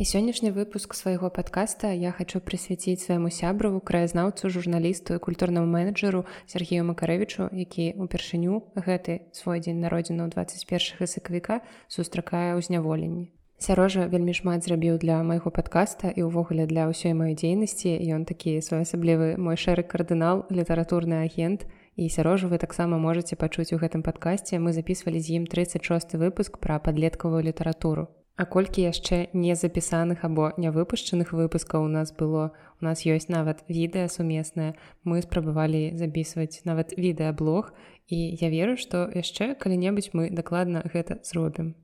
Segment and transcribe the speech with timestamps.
[0.00, 6.24] І сённяшні выпуск свайго падкаста я хачу прысвяціць свайму сябраву краязнаўцу журналісту і культурнаму менеджеру
[6.46, 11.60] Сергею Макарэвічу, які упершыню гэты свой дзень народзіну 21 сакавіка
[11.92, 13.28] сустракае ў зняволенні.
[13.60, 17.92] Сярожа вельмі шмат зрабіў для майго падкаста і ўвогуле для ўсёй маёй дзейнасці.
[18.08, 21.68] Ён такі своеасаблівы мой шэры кардынал літаратурны агент.
[22.00, 26.56] І сярожу вы таксама можете пачуць у гэтым падкасці мы записывалі з ім 36 выпуск
[26.56, 28.08] пра падлеткавую літаратуру
[28.40, 32.56] А колькі яшчэ не запісаных або нявыпушчаных выпускаў у нас было?
[32.80, 34.80] У нас ёсць нават відэа сумеснае.
[35.04, 37.68] Мы спрабавалі записываць нават відэаблог
[38.08, 41.76] і я веру што яшчэ калі-небудзь мы дакладна гэта зробім.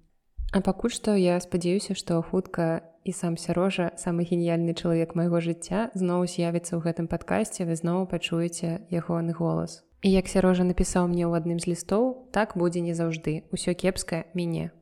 [0.56, 5.92] А пакуль што я спадзяюся што хутка і сам сярожа самы геніяльны чалавек майго жыцця
[5.92, 9.84] зноў з'явіцца ў гэтым падкасці вы зноў пачуеце ягоны голас.
[10.00, 13.44] І як сярожа напісаў мне ў адным з лістоў так будзе не заўжды.
[13.52, 14.72] Ўсё кепскае мяне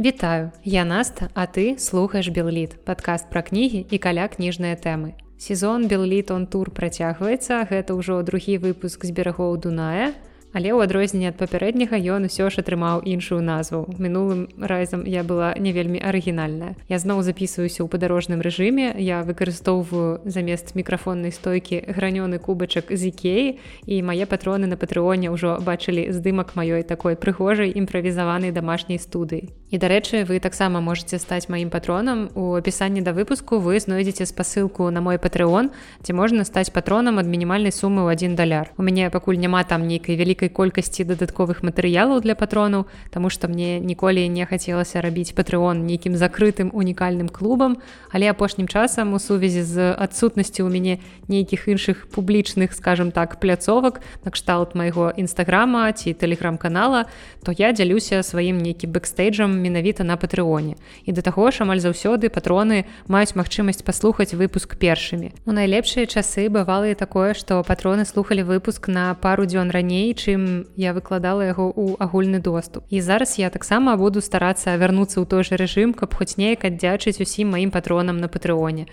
[0.00, 5.12] Вітаю, я Наста, а ты слухаеш Белліт, падкаст пра кнігі і каля кніжныя тэмы.
[5.36, 10.16] Сезон Белліт он тур працягваецца, гэта ўжо другі выпуск з берагоў Дуная,
[10.52, 13.86] Але ў адрозненне ад папярэдняга ён усё ж атрымаў іншую назву.
[13.98, 16.74] мінулым разам я была не вельмі арыгінальная.
[16.88, 18.98] Я зноў записываюся ў падарожным рэжыме.
[18.98, 25.62] Я выкарыстоўваю замест мікрафоннай стойкі гранёны кубачак з ікеі і мае патроны на патрыоне ўжо
[25.62, 29.54] бачылі здымак маёй такой прыгожай імправізаванай дамашняй студыі.
[29.70, 32.30] І дарэчы, вы таксама можете стаць маім патронам.
[32.34, 35.70] У апісанні да выпуску вы знойдзеце спасылку на мой патрыон,
[36.02, 38.74] дзе можна стаць патронам ад мінімальнай сумы ў адзін даляр.
[38.76, 43.48] У мяне пакуль няма там нейкай вялікай вялікай колькасці дадатковых матэрыялаў для патронаў Таму што
[43.48, 47.76] мне ніколі не хацелася рабіць патрыон нейкім закрытым унікальным клубам
[48.10, 54.00] але апошнім часам у сувязі з адсутнасцю у мяне нейкіх іншых публічных скажем так пляцовак
[54.24, 57.04] накшталт майго нстаграма ці тэлеграм-канала
[57.44, 62.32] то я дзялюся сваім нейкі бэкстейджам менавіта на патрыоне і да таго ж амаль заўсёды
[62.32, 65.32] патроны маюць магчымасць паслухаць выпуск першымі.
[65.44, 70.70] У найлепшыя часы бывалы такое што патроны слухали выпуск на пару дзён раней чым чым
[70.78, 72.86] я выкладала яго ў агульны доступ.
[72.88, 77.18] І зараз я таксама буду старацца вярнуцца ў той жа рэжым каб хоць неяк аддзячыць
[77.18, 78.86] усім маім патронам на патрыоне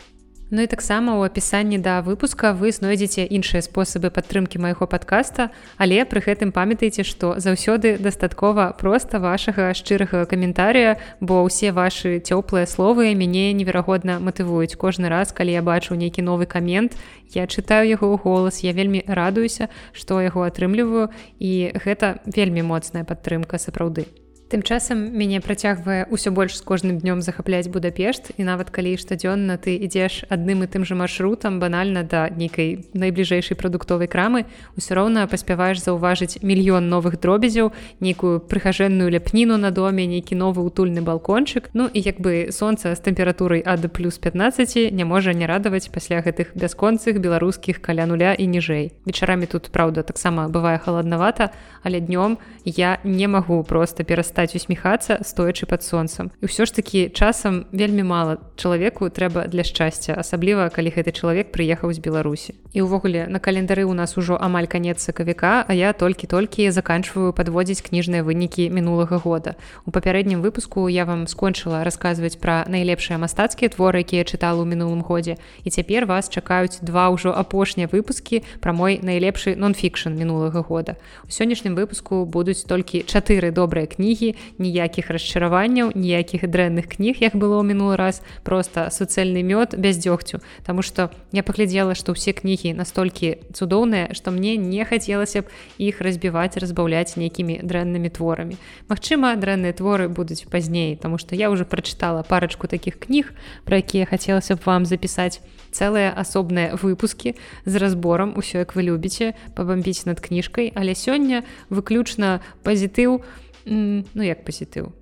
[0.50, 6.08] Ну і таксама ў апісанні да выпуска вы знойдзеце іншыя спосабы падтрымкі майго падкаста, але
[6.08, 13.12] пры гэтым памятайце, што заўсёды дастаткова проста вашага шчырага каментарыя, бо ўсе вашы цёплыя словы
[13.12, 16.96] мяне неверагодна матывуюць кожны раз, калі я бачу нейкі новы камент.
[17.36, 21.12] Я чытаю яго голас, я вельмі радуюся, што яго атрымліваю
[21.44, 24.08] і гэта вельмі моцная падтрымка сапраўды.
[24.48, 29.60] Тым часам мяне працягвае ўсё больш з кожным днём захапляць будапешт і нават калі штодзённа
[29.60, 34.48] ты ідзеш адным і тым жа маршрутам банальна да нейкай найбліжэйшай прадуктовай крамы
[34.80, 41.04] усё роўна паспяваеш заўважыць мільён новых дробязяў нейкую прыхажэнную ляпніну на доме нейкі новы утульны
[41.04, 41.68] балкончык.
[41.76, 46.24] Ну і як бы сонца з тэмпературай ад плюс 15 не можа не радаваць пасля
[46.24, 48.96] гэтых бясконцых беларускіх каля нуля і ніжэй.
[49.04, 51.52] Вечарамі тут праўда таксама бывае халаднавата
[51.84, 56.30] але днём я не магу просто перастаць перастаць усміхацца стоячы под сонцам.
[56.42, 61.50] І ўсё ж таки часам вельмі мала чалавеку трэба для шчасця асабліва калі гэты чалавек
[61.50, 62.54] прыехаў з беларусі.
[62.74, 67.82] І ўвогуле на календары у нас ужо амаль канец сакавіка а я толькі-толькі заканчваю подводзіць
[67.82, 69.58] кніжныя вынікі мінулага года.
[69.86, 75.02] У папярэднім выпуску я вам скончыла расказваць пра найлепшыя мастацкія творы якія чытала ў мінулым
[75.02, 75.42] годзе.
[75.66, 81.02] І цяпер вас чакаюць два ўжо апошнія выпускі пра мой найлепшы нон-фікшн мінулага года.
[81.26, 87.36] У сённяшнім выпуску будуць толькі чатыры добрыя кнігі кнігі ніякіх расчараванняў ніякіх дрэнных кніг як
[87.36, 90.42] было ў мінулы раз просто суцэльны мёд без дзёгцю.
[90.66, 96.02] Таму что я паглядзела што ўсе кнігі настолькі цудоўныя што мне не хацелася б іх
[96.02, 98.58] разбіваць разбаўляць нейкімі дрэннымі творамі.
[98.90, 103.34] Магчыма дрэнныя творы будуць пазней тому что я уже прачытала парачку таких кніг
[103.64, 105.40] про якія хацелася б вам запісаць.
[105.72, 107.36] Цэлыя асобныя выпускі
[107.66, 110.72] з разбором усё як вы любіце пабамбіць над кніжкай.
[110.74, 113.22] Але сёння выключна пазітыў у
[113.68, 114.96] ну як пазітыў.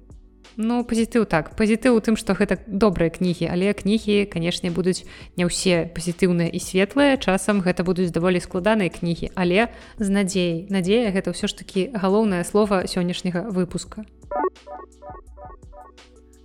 [0.57, 1.55] Ну пазітыў так.
[1.59, 3.51] Пазітыў у тым што гэта добрыя кнігі.
[3.51, 5.03] Але кнігі канешне будуць
[5.35, 7.19] не ўсе пазітыўныя і светлыя.
[7.19, 9.35] Часам гэта будуць даволі складаныя кнігі.
[9.35, 9.67] Але
[9.99, 10.71] з надзеяй.
[10.71, 14.07] Надзея гэта ўсё ж такі галоўнае слово сённяшняга выпуска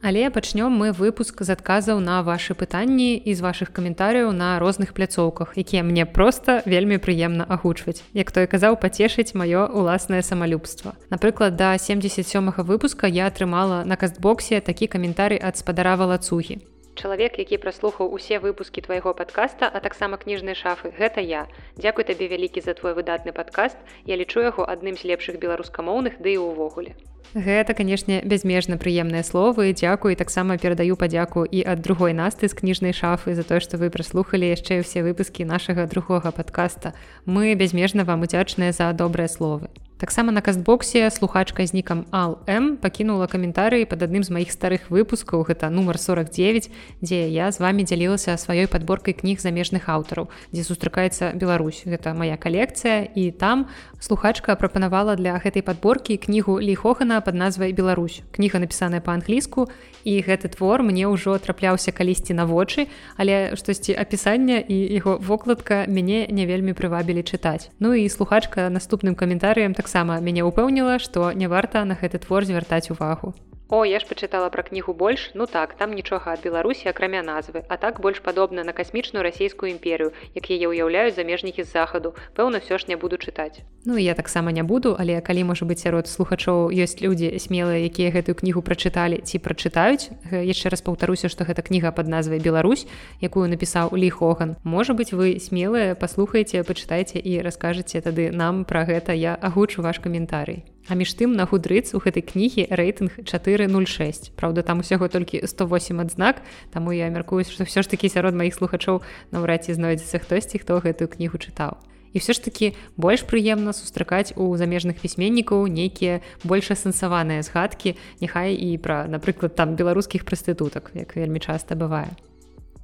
[0.02, 4.96] Але пачнём мы выпуск з адказаў на вашы пытанні і з вашых каментарыяў на розных
[4.96, 8.00] пляцоўках, якія мне проста вельмі прыемна агучваць.
[8.16, 10.96] Як той казаў пацешыць маё уласнае самалюбства.
[11.10, 16.60] Напрыклад, да 77 выпуска я атрымала на кастбоксе такі каментарый ад спадара валацугі.
[17.00, 21.46] чалавек які праслухаў усе выпускі твайго подкаста а таксама кніжнай шафы гэта я
[21.78, 23.78] дзякуй табе вялікі за твой выдатны падкаст
[24.10, 26.92] я лічу яго адным з лепшых беларускамоўных ды і ўвогуле
[27.30, 32.90] Гэта канешне бязмежна прыемныя словы дзякуй таксама перадаю падзяку і ад другой насты з кніжнай
[32.90, 36.90] шафы за тое што вы праслухалі яшчэ ўсе выпускі нашага другога падкаста.
[37.30, 39.70] Мы бязмежна вам удзячныя за добрыя словы.
[40.00, 44.88] Таксама на кастбоксе слухачка з нікам ал м пакінула каментарыі пад адным з маіх старых
[44.88, 46.72] выпускаў гэта нумар 49
[47.04, 51.84] дзе я з вами дзялілася сваёй подборкай кніг замежных аўтараў дзе сустракаецца Беларусь.
[51.84, 53.68] Гэта моя калекцыя і там
[54.00, 59.68] слухачка прапанавала для гэтай подборкі кнігу ліхохана под назвай Беларусь кніга напісаная по-англійску
[60.08, 62.88] і гэты твор мне ўжо трапляўся калісьці на вочы
[63.20, 69.12] але штосьці апісання і яго вокладка мяне не вельмі прывабілі чытаць Ну і слухачка наступным
[69.12, 73.34] каментарыем так таксама мяне ўпэўніла, што не варта на гэты твор звяртаць увагу.
[73.70, 77.62] О, я ж пачытала пра кнігу больш ну так там нічога ад беларусі акрамя назвы.
[77.68, 82.18] А так больш падобна на касмічную расійскую імперію як яе ўяўляюць замежнікі з захаду.
[82.34, 85.86] Пэўна все ж не буду чытаць Ну я таксама не буду але калі можа быць
[85.86, 91.46] сярод слухачоў ёсць людзі смелыя якія гэтую кнігу прачыталі ці прачытаюць яшчэ раз паўтаруся што
[91.46, 92.90] гэта кніга под назвай Беларусь
[93.22, 99.14] якую напісаў ліхоган можа быть вы смелыя паслухаеце пачытайце і раскажаце тады нам пра гэта.
[99.14, 104.82] Я агучу ваш каментарый Між тым на гудрыц у гэтай кнігі рэйтынг 406 Праўда там
[104.82, 106.42] усяго толькі 108 адзнак
[106.74, 108.98] Таму я мяркую што ўсё ж такі сярод маіх слухачоў
[109.30, 111.78] наўрад ці знойдзецца хтосьці хто гэтую кнігу чытаў.
[112.12, 118.58] І все ж такі больш прыемна сустракаць у замежных пісьменнікаў нейкія больш асэнсаваныя згадкі няхай
[118.58, 122.10] і пра напрыклад там беларускіх прастытутак як вельмі часта бывае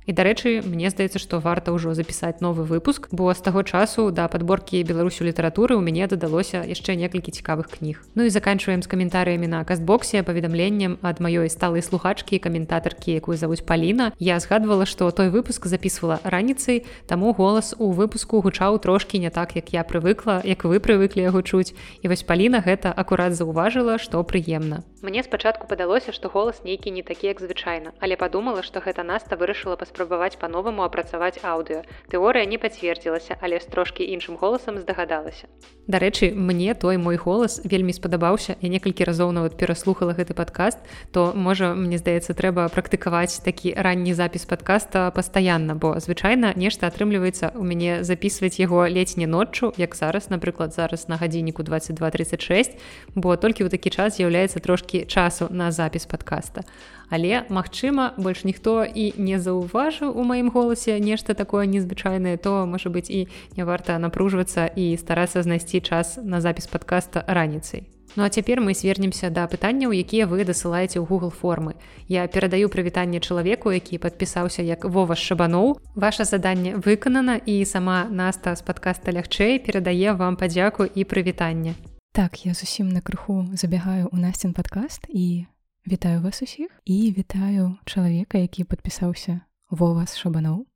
[0.07, 4.31] І дарэчы, мне здаецца, што варта ўжо запісаць новы выпуск, бо з таго часу да
[4.31, 8.07] падборкі беларусю літаратуры ў мяне дадалося яшчэ некалькі цікавых кніг.
[8.15, 13.67] Ну і заканчваем з каментарыямі на кастбоксе паведамленнем ад маёй сталай слухачкі каментатаркі, якую завуць
[13.67, 14.15] Паліна.
[14.23, 19.59] Я згадвала, што той выпуск записывала раніцай, таму голас у выпуску гучаў трошкі не так,
[19.59, 21.75] як я прывыкла, як вы прывыклі яго чуць.
[22.07, 24.87] І вось Паліна гэта акурат заўважыла, што прыемна.
[25.03, 29.35] Мне спачатку падалося, што голас нейкі не такі як звычайна, але падумала, што гэта наста
[29.35, 31.81] вырашыла паспрабаваць спрабаваць па-новаму апрацаваць аўдыо.
[32.13, 35.49] Тэорыя не пацвердзілася, але з трошкі іншым голасам здагадалася.
[35.89, 38.61] Дарэчы, мне той мой голас вельмі спадабаўся.
[38.61, 40.85] Я некалькі разоў нават пераслухала гэты падкаст,
[41.17, 47.57] то можа, мне здаецца, трэба практыкаваць такі ранні запіс падкаста пастаянна, бо звычайна нешта атрымліваецца
[47.57, 52.77] у мяне записываць яго ледзь не ноччу, як зараз, напрыклад, зараз на гадзінніку 2236,
[53.15, 56.67] бо толькі ў такі час з'яўляецца трошкі часу на запіс падкаста
[57.11, 62.91] але магчыма больш ніхто і не заўважыў у маім голасе нешта такое незвычайнае то можа
[62.91, 67.87] быць і не варта напружвацца і старацца знайсці час на запіс подкаста раніцай.
[68.17, 71.79] Ну а цяпер мы свернемся да пытанняў якія вы дасылаеце ў google формы.
[72.09, 75.79] Я перадаю прывітанне чалавеку які падпісаўся як вова шабаноў.
[75.95, 81.79] Ваше заданне выканана і сама наста з подкаста лягчэй перадае вам падзяку і прывітанне.
[82.11, 85.47] Так я зусім на крыху забягаю у насцін подкаст і
[85.87, 86.71] Вітаю вас усіх.
[86.85, 89.41] І вітаю чалавека, які падпісаўся
[89.71, 90.67] во вас шабаноў.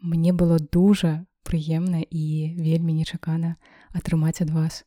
[0.00, 3.56] Мне было дужа прыемна і вельмі нечакана
[3.92, 4.84] атрымаць ад вас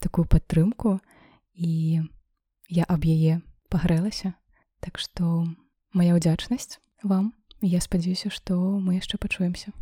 [0.00, 0.98] такую падтрымку
[1.54, 2.02] і
[2.68, 4.34] я аб яе пагрэлася.
[4.80, 5.44] Так што
[5.92, 9.72] моя ўдзячнасць вам, я спадзяюся, што мы яшчэ пачуемся.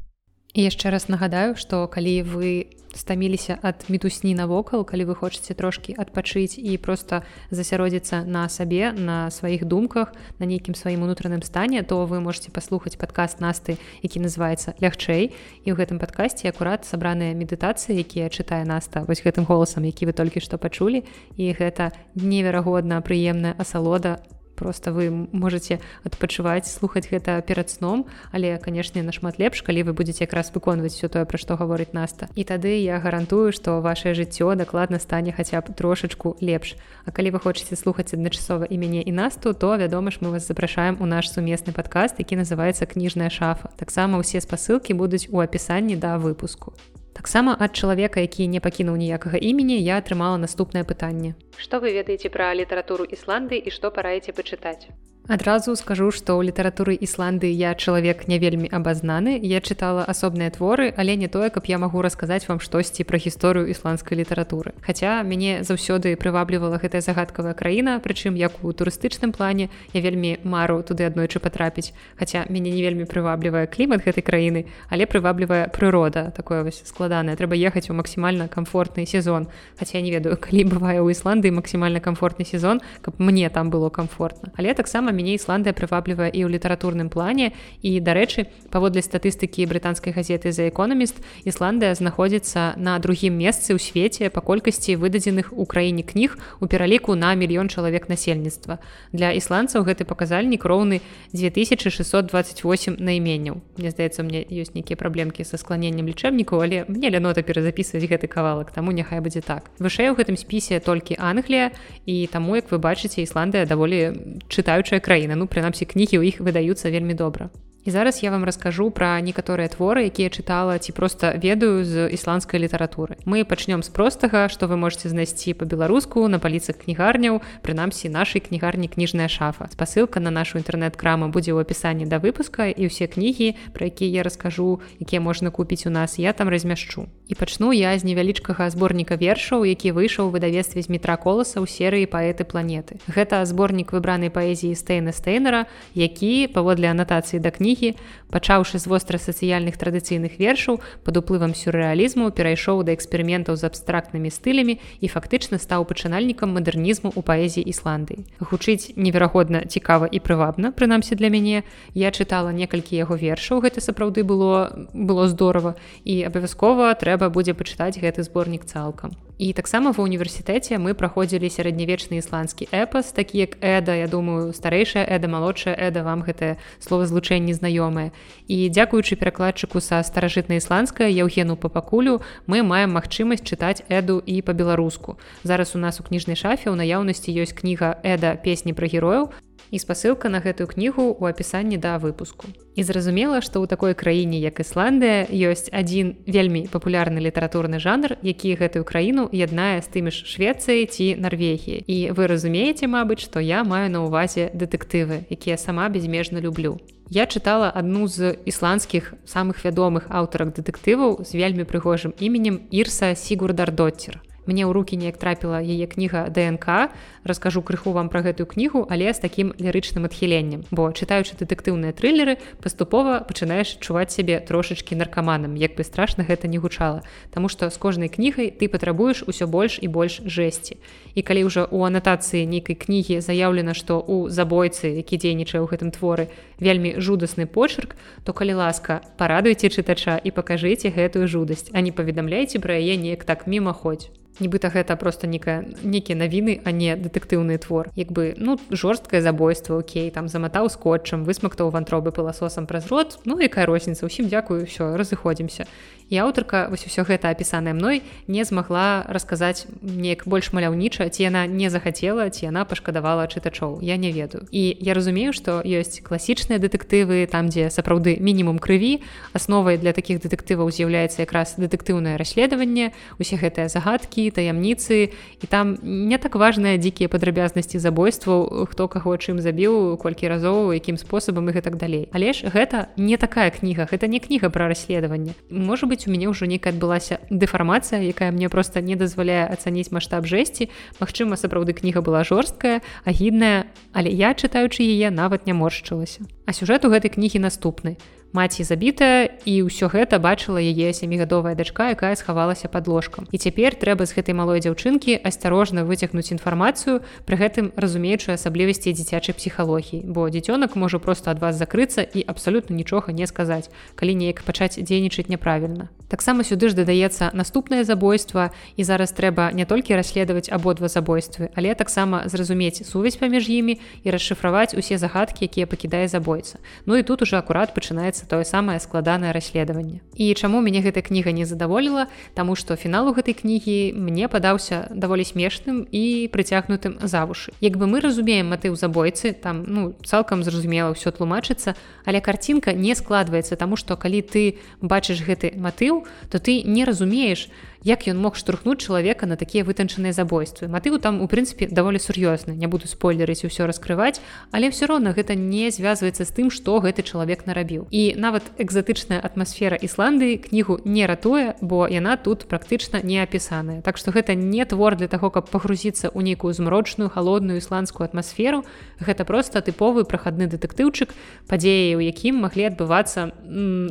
[0.56, 5.93] І яшчэ раз нагадаю, што калі вы стаміліся ад мітусні навокал, калі вы хочаце трошкі
[6.00, 7.20] адпачыць і проста
[7.53, 12.96] засяродзіцца на сабе, на сваіх думках, на нейкім сваім унутраным стане, то вы можете паслухаць
[12.96, 15.29] падкаст насты, які называецца лягчэй.
[15.29, 20.17] І ў гэтым падкасці акурат сабраныя медытацыі, якія чытае наста вось гэтым голасам, які вы
[20.17, 21.05] толькі што пачулі.
[21.36, 24.25] І гэта неверагодна прыемная асалода
[24.56, 28.06] просто вы можете адпачываць слухаць гэта перад сном.
[28.32, 32.29] Але канешне нашмат лепш калі вы будете якраз выконваць все тое пра што гаворыць наста.
[32.34, 36.77] І тады я гарантую что ваше жыццё дакладна стане хаця б трошачку лепш.
[37.05, 40.46] А калі вы хочаце слухаць адначасова і мяне і насту то вядома ж мы вас
[40.48, 45.96] запрашаем у наш сумесны падкаст які называется кніжная шафа таксама ўсе спасылкі будуць у апісанні
[45.96, 46.72] да выпуску
[47.17, 51.32] Таксама ад чалавека, які не пакінуў ніякага імені, я атрымала наступнае пытанне.
[51.56, 54.93] Што вы ведаеце пра літаратуру Ісланды і што параеце пачытаць?
[55.28, 59.34] Адразу скажу, што ў літаратуры Ісланды я чалавек не вельмі абазнаны.
[59.42, 63.66] Я чытала асобныя творы, але не тое, каб я магу расказаць вам штосьці пра гісторыю
[63.66, 64.78] ісландскай літаратуры.
[64.86, 70.86] Хаця мяне заўсёды прываблівала гэтая загадкавая краіна, прычым як у турыстычным плане я вельмі мару
[70.86, 71.90] туды аднойчы патрапіць.
[72.14, 77.34] Хаця мяне не вельмі прываблівае клімат гэтай краіны, але прываблівая прырода такое вось складанае.
[77.34, 79.50] трэба ехаць у максімальна камфортны сезон.
[79.74, 83.90] Хаця я не ведаю, калі бывае ў Ісландыі максімальна камфортны сезон, каб мне там было
[83.90, 84.54] комфортна.
[84.54, 87.56] Але таксама мяне ісландыя прываблівае і ў літаратурным плане.
[87.81, 94.29] І дарэчы паводле статыстыкі брытанскай газеты за экономіст ісландыя знаходзіцца на другім месцы ў свеце
[94.29, 98.79] па колькасці выдадзеных у краіне кніг у пераліку на мільён чалавек насельніцтва
[99.13, 101.01] для ісландцаў гэты паказальнік роўны
[101.32, 108.05] 2628 найменняў Мне здаецца мне ёсць нейкія праблемкі са скланеннем лічэбнікаў але мне лянота перазапісваць
[108.05, 109.70] гэты кавалак таму няхай будзе так.
[109.79, 111.73] Вышэй у гэтым спісе толькі Англія
[112.06, 114.13] і таму як вы бачыце ісландыя даволі
[114.49, 117.48] чытаючая краіна ну прынамсі кнігі ў іх выдаюцца вельмі добра
[117.86, 122.58] І зараз я вам раскажу пра некаторыя творы, якія чытала ці проста ведаю з ісландскай
[122.58, 123.14] літаратуры.
[123.22, 128.90] Мы пачнём з простага, што вы можете знайсці па-беларуску на паліцах кнігарняў, прынамсі нашай кнігарні
[128.90, 129.70] кніжная шафа.
[129.70, 134.22] Спасылка на нашу інтэрнэт-краму будзе ў апісанні да выпуска і ўсе кнігі, пра якія я
[134.26, 137.06] раскажу, якія можна купіць у нас, я там размяшчу.
[137.31, 141.70] І пачну я з невялічкага зборніка вершаў, які выйшаў у выдавестве з метра коласа ў
[141.70, 142.98] серыі паэты планеты.
[143.06, 147.94] Гэта зборнік выбранай паэзіі Стэйна Стэйнера, які паводле анатацыі да кнігі кнігі,
[148.36, 155.06] пачаўшы з вострасацыяльных традыцыйных вершаў пад уплывам сюррэалізму перайшоў да эксперыментаў з абстрактнымі стылямі і
[155.08, 158.28] фактычна стаў пачынальнікам мадэрнізму ў паэзіі Ісландыі.
[158.44, 161.64] Гучыць неверагодна цікава і прывабна, прынамсі для мяне.
[161.96, 167.96] Я чытала некалькі яго вершаў, гэта сапраўды было было здорава і абавязкова трэба будзе пачытаць
[167.96, 169.16] гэты зборнік цалкам.
[169.38, 175.05] І таксама ва універсітэце мы праходзілі сярэднявечны ісландскі эпас, такі як эда, я думаю, старэйшая
[175.05, 178.16] эда, малодшая эда вам гэтае словазлучэнне знаёмае.
[178.46, 185.18] І дзякуючы перакладчыку са старажытнай ісландскай Яўгену папакулю мы маем магчымасць чытаць эду і па-беларуску.
[185.42, 189.32] Зараз у нас у кніжнай шафе ў наяўнасці ёсць кніга эда песні пра герояў,
[189.70, 192.46] і спасылка на гэтую кнігу ў апісанні да выпуску.
[192.77, 198.55] І зразумела, што ў такой краіне, як Ісландыя, ёсць адзін вельмі папулярны літаратурны жанр, які
[198.55, 201.82] гэтую краіну яднае з тымі ж Швецыяй ці Нарвегіі.
[201.87, 206.79] І вы разумееце, мабыць, што я маю на ўвазе дэтэктывы, якія сама безмежна люблю.
[207.08, 214.19] Я чытала адну з ісландскіх самых вядомых аўтарак дэтэктываў з вельмі прыгожым іменем Ірса Сігурдардоцер
[214.46, 216.91] мне ў руки неяк трапіла яе кніга днк.
[217.22, 220.65] Раскажу крыху вам про гэтую кнігу але з таким лірычным адхіленнем.
[220.70, 226.58] Бо чытаючы дэтэктыўныя трылеры паступова пачынаеш чуваць сябе трошачки наркаманам як бы страшна гэта не
[226.58, 227.03] гучала.
[227.31, 230.76] Таму что з кожнай кнігай ты патрабуеш усё больш і больш жесці
[231.17, 235.91] і калі ўжо у анатацыі нейкай кнігі заяўлена што у забойцы які дзейнічае ў гэтым
[235.91, 236.29] творы
[236.60, 242.60] вельмі жудасны почерк то калі ласка парадуйте чытача і пакажыце гэтую жудасць а не паведамляйте
[242.60, 247.90] пра яе неяк так мімаходзь нібыта гэта просто некая нейкія навіны а не дэтэктыўны твор.
[247.96, 253.38] Як бы ну жорсткае забойство Окей там заматаў скотчам высмактаў вантробы пыласосам праз рот ну
[253.38, 255.66] якая розніца усім дзякую все разыходзімся
[256.08, 261.46] і аўтарка вось усё гэта апісаная мной не змагла расказаць неяк больш маляўніча ці яна
[261.46, 263.82] не захацела ці яна пашкадавала чытачоў.
[263.82, 264.46] Я не ведаю.
[264.51, 269.03] І я разумею што ёсць класічныя дэтэктывы там дзе сапраўды мінімум крыві.
[269.32, 275.10] Асновай для такіх дэтэктываў з'яўляецца якраз дэтэктыўнае расследаванне усе гэтыя загадкі таямніцы.
[275.43, 280.98] І там не так важныя дзікія падрабязнасці забойстваў хто каго чым забіў колькі разоў якім
[281.03, 282.06] спосабам і гэтак далей.
[282.13, 285.34] Але ж гэта не такая кніга гэта не кніга пра расследаванне.
[285.51, 289.88] Можа быть быць у мяне ўжо нейкая адбылася дэфармацыя якая мне просто не дазваляе ацаніць
[289.88, 290.69] маштаб жэсці.
[291.00, 296.29] Мачыма сапраўды кніга была жорсткая агідная але я чытаючы яе нават не моршчылася.
[296.44, 297.96] А сюжэт у гэтай кнігі наступны
[298.36, 303.24] маці забітая і ўсё гэта бачыла яе сямігадовая дачка якая схавалася под ложкам.
[303.32, 309.32] І цяпер трэба з гэтай малой дзяўчынкі асцярожна выцягнуць інфармацыю пры гэтым разумеючы асаблівасці дзіцячай
[309.32, 314.44] псіхалогіі бо дзіцёнак можа просто ад вас закрыцца і абсалютна нічога не сказаць калі неяк
[314.44, 315.88] пачаць дзейнічаць няправільна.
[316.12, 321.72] Таксама сюды ж дадаецца наступнае забойства і зараз трэба не толькі расследаваць абодва забойствы але
[321.74, 326.60] таксама зразумець сувязь паміж імі і расшыфраваць усе загадкі якія пакідае забойца.
[326.86, 330.00] Ну і тут уже акурат пачынаецца пачынаецца тое самае складанае расследаванне.
[330.14, 332.06] І чаму мяне гэта кніга не задаволіла?
[332.34, 338.00] Таму што фіналу гэтай кнігі мне падаўся даволі смешным і прыцягнутым завушы як бы мы
[338.00, 343.96] разумеем матыў забойцы там ну цалкам зразумела ўсё тлумачыцца але карцінка не складваецца таму што
[343.96, 347.48] калі ты бачыш гэты матыў то ты не разумееш
[347.86, 350.66] як ён мог штурхнуць чалавека на такія вытанчаныя забойствы.
[350.66, 352.58] Матыву там у прынцыпе даволі сур'ёзна.
[352.58, 354.19] Не буду спойлерыць усё раскрываць
[354.50, 357.86] але все роўна гэта не звязваецца з тым што гэты чалавек нарабіў.
[357.94, 363.82] І нават экзатычная атмасфера ісландыі кнігу не ратуе бо яна тут практычна не апісаная.
[363.86, 368.64] Так што гэта не твор для таго каб пагрузіцца ў нейкую змрочную холодную ісландскую атмасферу.
[368.98, 371.14] Гэта просто тыповы прахадны дэтэктыўчык
[371.46, 373.31] падзеі у якім маглі адбывацца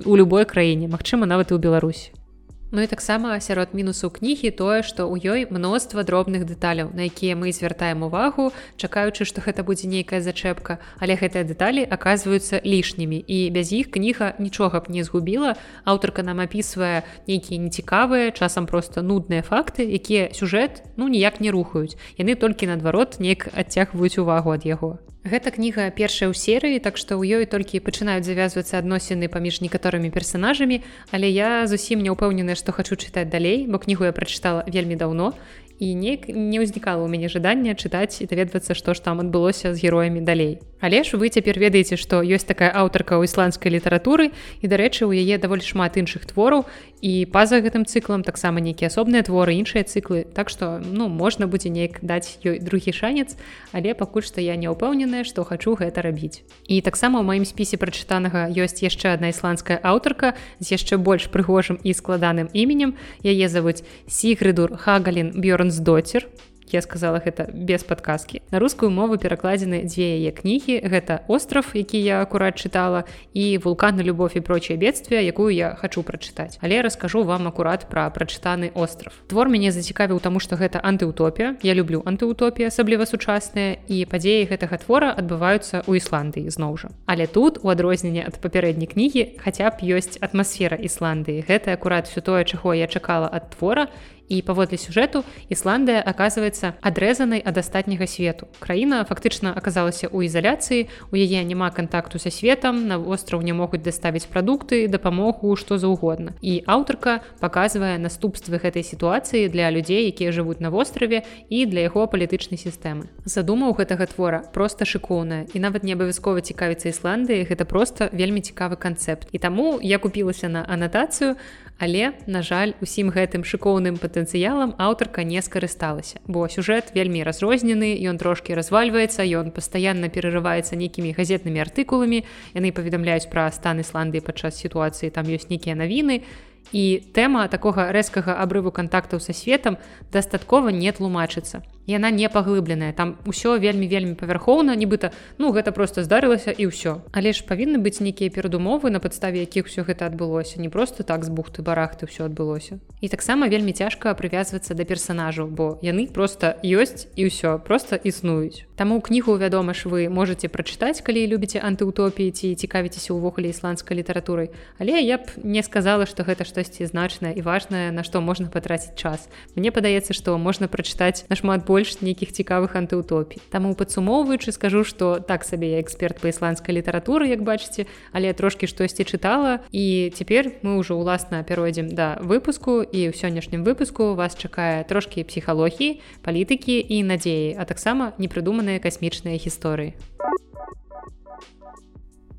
[0.03, 2.24] у любой краіне Мачыма нават і ў беларусі
[2.71, 7.37] Ну і таксама сярод мінусаў кнігі тое, што ў ёй мноства дробных дэталяў, на якія
[7.37, 13.39] мы звяртаем увагу, чакаючы, што гэта будзе нейкая зачэпка, але гэтыя дэталі аказваюцца лішнімі і
[13.53, 15.55] без іх кніга нічога б не згубіла.
[15.85, 21.95] Аўтарка нам апісвае нейкія нецікавыя, часам проста нудныя факты, якія сюжэт ну ніяк не рухаюць.
[22.17, 24.97] Яны толькі наадварот неяк адцягваюць увагу ад яго.
[25.25, 30.13] Гэта кніга першая ў серыі, так што ў ёй толькі пачынаюць завязвацца адносіны паміж некаторымі
[30.13, 34.93] персанажамі, але я зусім не ўпэўненая, што хачу чытаць далей, бо кнігу я прачытала вельмі
[34.93, 35.33] даўно
[35.79, 39.81] і неяк не ўзнікала ў мяне жадання чытаць і даведвацца што ж там адбылося з
[39.83, 40.63] героямі далей.
[40.79, 45.11] Але ж вы цяпер ведаеце што ёсць такая аўтарка ў ісландскай літаратуры і дарэчы у
[45.11, 46.63] яе даволі шмат іншых твораў
[47.05, 51.69] і па-за гэтым цыклам таксама нейкія асобныя творы іншыя цыклы так што ну можна будзе
[51.69, 53.37] неяк даць ёй другі шанец.
[53.75, 56.41] Але пакуль што я не ўпэўненая што хачу гэта рабіць.
[56.71, 60.33] І таксама ў маім спісе прачытанага ёсць яшчэ одна ісландская аўтарка
[60.63, 66.27] з яшчэ больш прыгожым і складаным іменем яе завуць сігрыдур хагалін бёрн Францдоцер
[66.71, 68.41] я сказала гэта без падказкі.
[68.51, 70.81] На рускую мову перакладзены дзве яе кнігі.
[70.85, 73.03] Гэта остров які я акурат чытала
[73.33, 76.57] і вулкан на любовь і прочее бедствия якую я хочу прачытаць.
[76.61, 79.13] Але раскажу вам акурат про прачытаны остров.
[79.27, 81.57] Твор мяне зацікавіў таму что гэта антыутопія.
[81.63, 86.89] Я люблю антыутопія асабліва сучасныя і падзеі гэтага твора адбываюцца ў ісландыі зноў жа.
[87.05, 91.45] Але тут у адрозненне ад папярэдняй кнігі хаця б ёсць атмасфера ісландыі.
[91.47, 93.87] Гэта акурат все тое чаго я чакала ад твора
[94.29, 98.47] і паводле сюжэту Ісландыя аказваецца адрэзанай ад астатняга свету.
[98.59, 103.83] Краіна фактычна аказалася ў ізаляцыі, у яе няма кантакту са светам, на востраў не могуць
[103.85, 106.33] даставіць прадукты, дапамогу, што заўгодна.
[106.41, 112.07] І аўтарка паказвае наступствы гэтай сітуацыі для людзей, якія жывуць на востраве і для яго
[112.07, 113.09] палітычнай сістэмы.
[113.25, 118.75] Задумаў гэтага твора проста шыкоўная і нават не абавязкова цікавіцца Ісландыі, гэта проста вельмі цікавы
[118.75, 119.29] канцэпт.
[119.31, 121.35] І таму я купілася на анатацыю,
[121.77, 126.23] Але, на жаль, усім гэтым шыкоўным патэнцыялам аўтарка не скарысталася.
[126.23, 132.23] Бо сюжэт вельмі разрознены, ён трошкі развальваецца, ён пастаянна перарываецца нейкімі газетнымі артыкуламі.
[132.55, 136.23] Яны паведамляюць пра стан Ісландыі падчас сітуацыі, там ёсць нейкія навіны.
[136.71, 139.75] І тэма такога рэзкага абрыву кантактаў са светам
[140.15, 146.03] дастаткова не тлумачыцца яна не паглыбленая там усё вельмі вельмі павярхоўна нібыта ну гэта просто
[146.03, 150.61] здарылася і ўсё але ж павінны быць нейкія перадумовы на падставе якіх все гэта адбылося
[150.61, 155.47] не просто так з бухты барахты ўсё адбылося і таксама вельмі цяжка прывязвацца да персонажаў
[155.47, 160.99] бо яны просто ёсць і ўсё просто існуюць Таму кнігу вядома ж вы можете прачытаць
[160.99, 164.51] калі любіце антыутопіі ці цікавіцеся ўвогуле ісландскай літаратурай.
[164.79, 168.99] Але я б не сказала что гэта штосьці значнае і важнае на што можна патраціць
[168.99, 169.31] час.
[169.55, 173.43] Мне падаецца што можна прачытаць нашмат больш больш нейкіх цікавых антыутопій.
[173.51, 177.83] Таму падсумоўваючы скажу, што так сабе я эксперт па ісландскай літаратуры, як бачыце,
[178.15, 183.67] але трошкі штосьці чытала і цяпер мы ўжо ўласна пяройдзем да выпуску і ў сённяшнім
[183.67, 189.99] выпуску вас чакае трошкі псіхалогіі, палітыкі і надзеі, а таксама непрыдуманыя касмічныя гісторыі.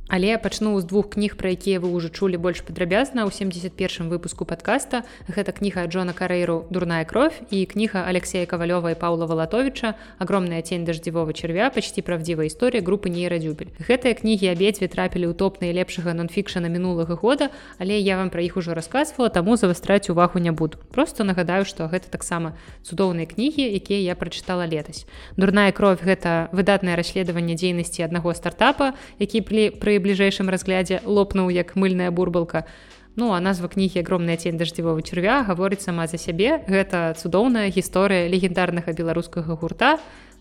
[0.09, 4.47] Але пачну з двух кніг, пра якія вы ўжо чулі больш падрабязна ў 71 выпуску
[4.47, 5.03] подкаста.
[5.27, 10.87] Гэта кніга Джона Карэйру дурная кровь і кніга Алексея Кавалёва і Паўла Валатовича агромная тень
[10.87, 13.75] даждзівого чарвя почти правдзівая історыя групы нейрадзюбель.
[13.83, 17.51] Гэтыя кнігі абедзве трапілі ў топ найлепшага нонфікшана мінулага года,
[17.83, 20.79] але я вам пра іх ужо расказвала, таму завастраць увагу не буду.
[20.95, 22.55] Просто нагадаю, што гэта таксама
[22.87, 25.03] цудоўныя кнігі, якія я прачытала летась.
[25.35, 31.73] Дурная кровь гэта выдатнае расследаванне дзейнасці аднаго стартапа, які пры пры бліжэйшым разглядзе лопнуў як
[31.73, 32.69] мыльная бурбалка.
[33.17, 36.61] Ну а назва кнігі агромная цень даждзівого чарвя гаворыць сама за сябе.
[36.69, 39.97] Гэта цудоўная гісторыя легендарнага беларускага гурта,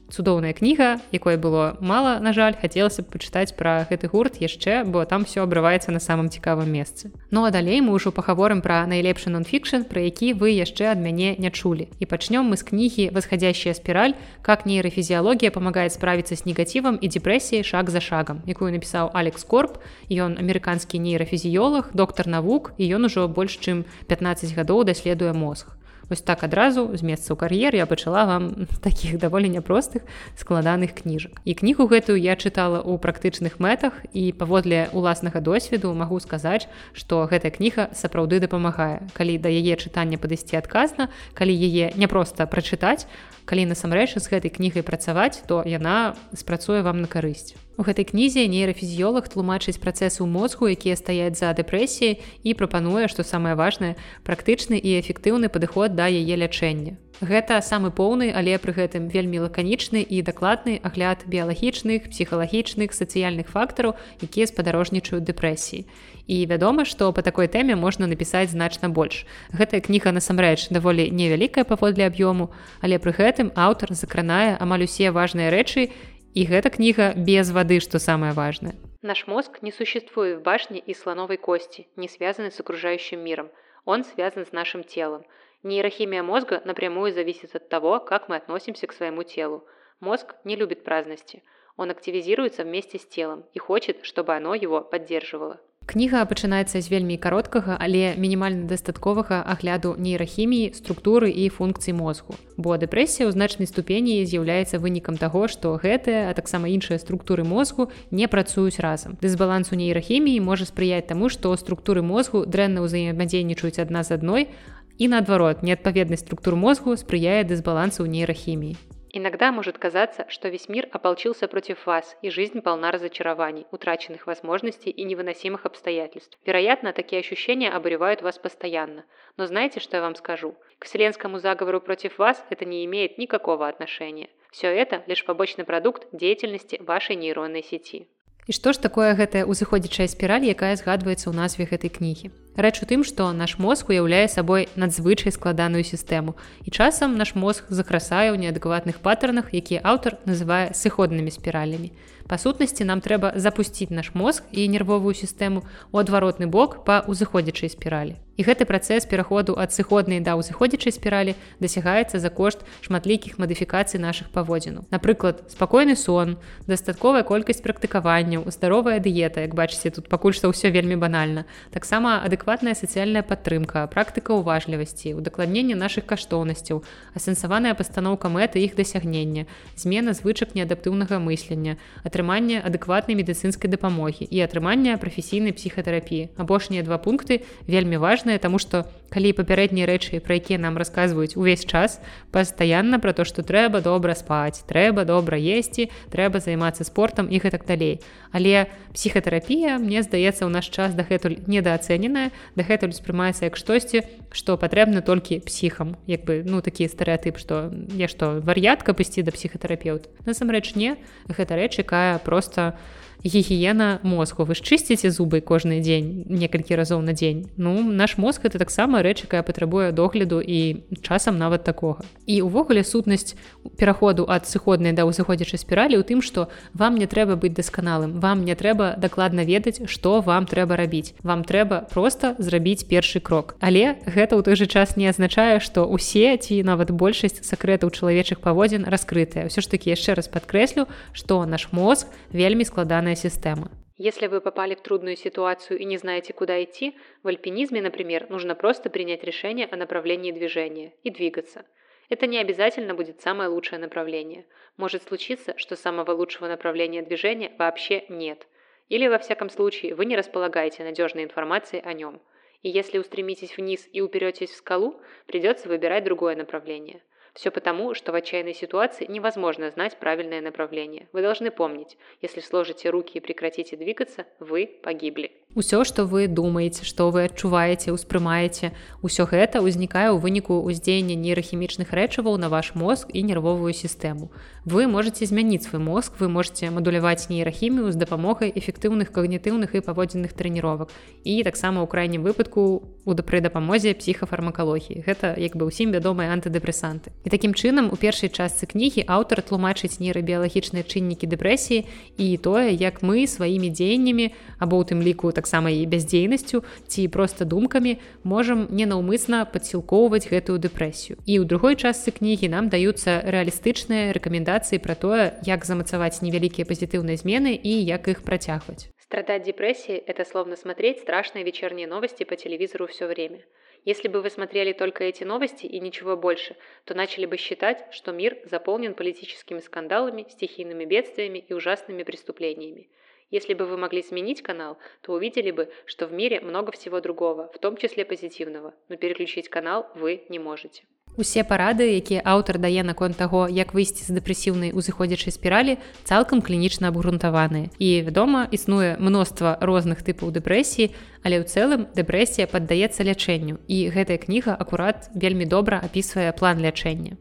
[0.09, 5.05] цудоўная кніга якой было мала на жаль хацелася б пачытаць пра гэты гурт яшчэ бо
[5.05, 7.11] там все абрываецца на самым цікавым месцы.
[7.31, 11.35] Ну а далей мы ўжо пагаворым пра найлепшы нонфікшн пра які вы яшчэ ад мяне
[11.37, 11.89] не чулі.
[11.99, 14.13] І пачнём мы з кнігі восходящая спіраль.
[14.41, 19.81] Как нейрафізіялогія памагае справіцца з негативам і депрэсіяй шаг за шагам якую напісаў алекс корп
[20.09, 25.75] ён амерыканскі нейрафізіолог доктор навук і ён ужо больш чым 15 гадоў даследуе мозг
[26.09, 30.05] Вось так адразу з месца ў кар'ер я пачала вам такіх даволі няпростых
[30.37, 31.41] складаных кніжак.
[31.45, 37.25] І кнігу гэтую я чытала ў практычных мэтах і паводле уласнага досведу магу сказаць, што
[37.25, 39.09] гэтая кніга сапраўды дапамагае.
[39.17, 43.09] Калі да яе чытання падысці адказна, калі яе не проста прачытаць,
[43.45, 47.53] калі насамрэч з гэтай кнігай працаваць, то яна спрацуе вам на карысць.
[47.77, 53.27] У гэтай кнізе нейрафізіолог тлумачыць працэсы ў мозгу, якія стаяць за дэпрэсіяй і прапануе, што
[53.27, 56.95] самае важнае практычны і эфектыўны падыход да яе лячэння.
[57.23, 63.95] Гэта самы поўны, але пры гэтым вельмі лаканічны і дакладны агляд біялагічных, псіхалагічных, сацыяльных фактараў,
[64.19, 65.87] якія спадарожнічаюць дэпрэсіі.
[66.27, 69.25] І вядома, што па такой тэме можна напісаць значна больш.
[69.53, 72.49] Гэтая кніга насамрэч даволі невялікая паводле аб'ёму,
[72.81, 75.93] але пры гэтым аўтар закранае амаль усе важныя рэчы,
[76.33, 78.73] і гэта кніга без вады, што самае важнае.
[79.05, 83.49] Наш мозг не существует в башне из слоновой кости, не связанный с окружающим миром.
[83.85, 85.23] Он связан с нашим телом.
[85.61, 89.63] Нейрохимия мозга напрямую зависит от того, как мы относимся к своему телу.
[89.99, 91.43] Мозг не любит праздности.
[91.77, 95.61] Он активизируется вместе с телом и хочет, чтобы оно его поддерживало.
[95.85, 102.33] Кніга пачынаецца з вельмі кароткага, але мінімальна дастатковага агляду нейрахіміі, структуры і функцый мозгу.
[102.57, 107.93] Бо дэпрэсія ў значнай ступені з'яўляецца вынікам таго, што гэтыя, а таксама іншыя структуры мозгу
[108.09, 109.13] не працуюць разам.
[109.21, 114.49] Дысбаланс у нейрахіміі можа спрыяць таму, што структуры мозгу дрэнна ўзаемадзейнічаюць адна з адной,
[114.97, 118.94] і наадварот, неадпаведнасць структур мозгу спрыяе дысбалансу ў нейрахіміі.
[119.14, 124.90] Иногда может казаться, что весь мир ополчился против вас, и жизнь полна разочарований, утраченных возможностей
[124.90, 126.38] и невыносимых обстоятельств.
[126.46, 129.04] Вероятно, такие ощущения обуревают вас постоянно.
[129.36, 130.54] Но знаете, что я вам скажу?
[130.78, 134.28] К вселенскому заговору против вас это не имеет никакого отношения.
[134.52, 138.06] Все это лишь побочный продукт деятельности вашей нейронной сети.
[138.50, 142.34] І што ж такое гэтая ўзыходзячая спіраль, якая згадваецца ў назве гэтай кнігі.
[142.55, 146.39] Рэч у тым, што наш мозг уяўляе сабой надзвычай складаную сістэму.
[146.63, 151.91] І часам наш мозг закрасае ў неадэкватных паттернах, якія аўтар называе сыходнымі спіралямі.
[152.25, 157.69] Па сутнасці нам трэба запусціць наш мозг і нервовую сістэму ў адваротны бок па ўзыходзячай
[157.69, 158.17] спіралі.
[158.35, 164.33] І гэты працэс пераходу ад сыходнай да ўзыходзячай спіралі дасягаецца за кошт шматлікіх мадыфікацый нашых
[164.33, 164.89] паводзінаў.
[164.89, 166.35] Напрыклад, спакойны сон,
[166.67, 171.45] дастатковая колькасць практыкаванняў, здаровая дыета, як бачыце, тут пакуль што ўсё вельмі банальна.
[171.71, 176.85] Таксама адэкватная сацыяльная падтрымка, практыка ўважлівасці, удакладненне нашых каштоўнасцяў,
[177.17, 185.01] асэнсаваная пастаноўка мэты іх дасягнення, змена звычак неадаптыўнага мыслення, атрыманне адэкватнай медыцынскай дапамогі і атрымання
[185.01, 186.37] прафесійнай псіхатэрапіі.
[186.37, 191.37] Апошнія два пункты вельмі важны важнае тому что калі папярэднія рэчы пра якія нам расказваюць
[191.37, 197.29] увесь час пастаянна про то что трэба добра спаць трэба добра есці трэба займацца спортом
[197.29, 198.01] і гэтак далей.
[198.31, 205.01] Але псіхатэрапія мне здаецца ў наш час дагэтуль недаацэненая дагэтуль успрымаецца як штосьці што патрэбна
[205.01, 205.95] толькі псіхам.
[206.07, 210.97] Як бы ну такі стэеатып што я што вар'ятка пысці да псіхатэрапеўт насамрэч не.
[211.29, 214.45] Гэта рэч якая просто у гігіена мозгу.
[214.45, 217.49] Вы ж чысціце зубы кожны дзень некалькі разоў на дзень.
[217.57, 222.05] Ну наш мозг это таксама рэч якая патрабуе догляду і часам нават такога.
[222.29, 223.33] І увогуле сутнасць
[223.77, 228.21] пераходу ад сыходнай да ўзыходзячай спіралі ў тым што вам не трэба быць дасканалым.
[228.21, 231.17] Вам не трэба дакладна ведаць што вам трэба рабіць.
[231.25, 233.57] Вам трэба просто зрабіць першы крок.
[233.57, 238.37] Але гэта ў той же час не азначае што усе ці нават большасць сакрэтаў чалавечых
[238.37, 239.49] паводзін раскрытыя.
[239.49, 243.71] Ўсё ж таки яшчэ раз падкрэслю што наш мозг вельмі складаная нервная система.
[243.97, 248.55] Если вы попали в трудную ситуацию и не знаете, куда идти, в альпинизме, например, нужно
[248.55, 251.65] просто принять решение о направлении движения и двигаться.
[252.09, 254.45] Это не обязательно будет самое лучшее направление.
[254.77, 258.47] Может случиться, что самого лучшего направления движения вообще нет.
[258.89, 262.19] Или, во всяком случае, вы не располагаете надежной информацией о нем.
[262.63, 267.01] И если устремитесь вниз и уперетесь в скалу, придется выбирать другое направление–
[267.35, 271.09] Все потому, что в отчаянной ситуации невозможно знать правильное направление.
[271.11, 275.31] Вы должны помнить, если сложите руки и прекратите двигаться, вы погибли.
[275.53, 278.71] Усё, што вы думаеце, што вы адчуваеце, успрымаеце,
[279.03, 284.31] усё гэта ўзнікае ў выніку ўздзеяння нейрахімічных рэчываў на ваш мозг і нервовую сістэму.
[284.63, 290.35] Вы можете змяніць свой мозг, вы можете мадуляваць нейрахімію з дапамогай эфектыўных когнітыўных і паводзінных
[290.35, 290.91] трэніровак.
[291.23, 295.07] І таксама ў крайнім выпадку у пры дапамозе псіхафармакалогіі.
[295.07, 297.15] Гэта як бы ўсім вядомыя антыдэпрэсанты.
[297.25, 301.89] І такім чынам у першай частцы кнігі аўтар тлумачыць нейрабіялагічныя чыннікі дэпрэсіі
[302.21, 304.29] і тое, як мы сваімі дзеяннямі
[304.61, 311.17] або ў тым ліку таксама і бяздзейнасцю ці проста думкамі можам ненаўмысна падсілкоўваць гэтую дэпрэсію.
[311.25, 317.17] І ў другой частцы кнігі нам даюцца рэалістычныя рэкамендацыі пра тое, як замацаваць невялікія пазітыўныя
[317.17, 318.93] змены і як іх працягваць.
[319.01, 323.41] Страдать депрессией– это словно смотреть страшные вечерние новости по телевизору все время.
[323.85, 328.11] Если бы вы смотрели только эти новости и ничего больше, то начали бы считать, что
[328.11, 332.89] мир заполнен политическими скандалами, стихийными бедствиями и ужасными преступлениями.
[333.29, 337.51] Если бы вы могли сменить канал, то увидели бы, что в мире много всего другого,
[337.53, 340.83] в том числе позитивного, но переключить канал вы не можете.
[341.17, 346.91] Усе парады, якія аўтар дае наконт таго, як выйсці з дэпрэсіўнай узыходзячай спіралі, цалкам клінічна
[346.91, 347.71] абгрунтаваныя.
[347.79, 350.91] І вядома, існуе мноства розных тыпаў дэпрэсіі,
[351.23, 353.63] але ў цэлым дэпрэсія паддаецца лячэнню.
[353.71, 357.15] І гэтая кніга акурат вельмі добра апісвае план лячэння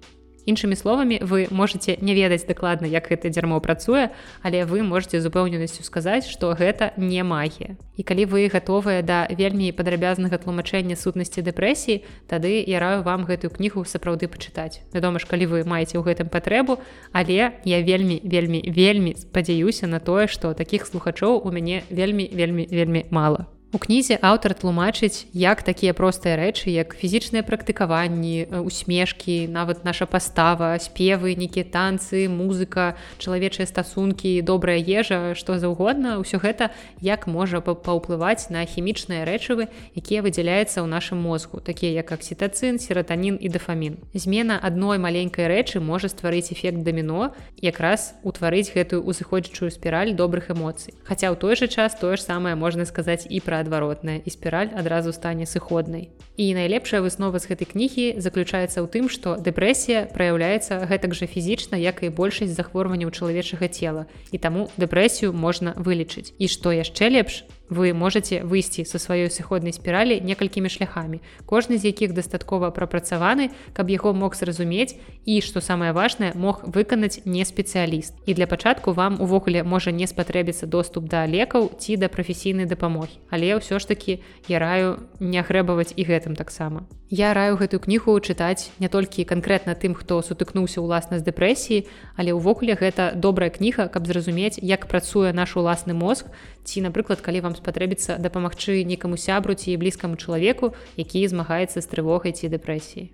[0.46, 4.10] іншымі словамі вы можете не ведаць дакладна як гэта дзярмо працуе
[4.42, 7.76] але вы можете з упэўненасцю сказаць что гэта не магія.
[7.96, 13.50] І калі вы гатовыя да вельмі падрабязнага тлумачэння сутнасці дэпрэсіі тады я раю вам гэтую
[13.54, 14.84] кнігу сапраўды пачытаць.
[14.92, 16.78] Вядома ж калі вы маеце ў гэтым патрэбу
[17.12, 22.68] але я вельмі вельмі вельмі спадзяюся на тое что таких слухачоў у мяне вельмі вельмі
[22.70, 29.82] вельмі мало У кнізе аўтар тлумачыць, як такія простыя рэчы, як фізічныя практыкаванні, усмешкі, нават
[29.82, 36.70] наша пастава, спевы, нейкія танцы, музыка, чалавечыя стасункі, добрая ежа, што заўгодна, ўсё гэта
[37.02, 39.66] як можа паўплываць на хімічныя рэчывы,
[39.98, 43.98] якія выдзяляюцца ў нашым мозгу, такія як аксітацын, сератанін і дафамін.
[44.14, 50.94] Змена адной маленькай рэчы можа стварыць эфект даміно, якраз утварыць гэтую узыходзячую спіраль добрых эмоцый.
[51.02, 54.70] Хаця ў той жа час тое ж самае можна сказаць і пра адваротная і спіраль
[54.76, 56.12] адразу стане сыходнай.
[56.36, 61.80] І найлепшая выснова з гэтай кнігі заключаецца ў тым, што дэпрэсія праяўляецца гэтак жа фізічна,
[61.80, 64.04] як і большасць захворванняў чалавечага цела.
[64.34, 66.36] І таму дэпрэсію можна вылічыць.
[66.36, 71.90] І што яшчэ лепш, вы можете выйсці са сваёй сыходнай спіралі некалькімі шляхамі кожны з
[71.90, 78.14] якіх дастаткова прапрацаваны каб яго мог зразумець і што самае важнае мог выканаць не спецыяліст
[78.26, 83.18] і для пачатку вам увогуле можа не спатрэбіцца доступ да лекаў ці да прафесійнай дапамогі.
[83.30, 86.86] Але ўсё ж таки я раю не грэбаваць і гэтым таксама.
[87.10, 92.32] Я раю гэтую кнігу чытаць не толькі канкрэтна тым хто сутыкнуўся ўласна з дэпрэсіі але
[92.32, 96.26] ўвогуле гэта добрая кніга каб зразумець як працуе наш уласны мозг
[96.64, 102.32] ці напрыклад калі вам спатрэбіцца дапамагчы некаму сябру ці блізкаму чалавеку які змагаецца з трывогай
[102.32, 103.12] ці дэпрэсіі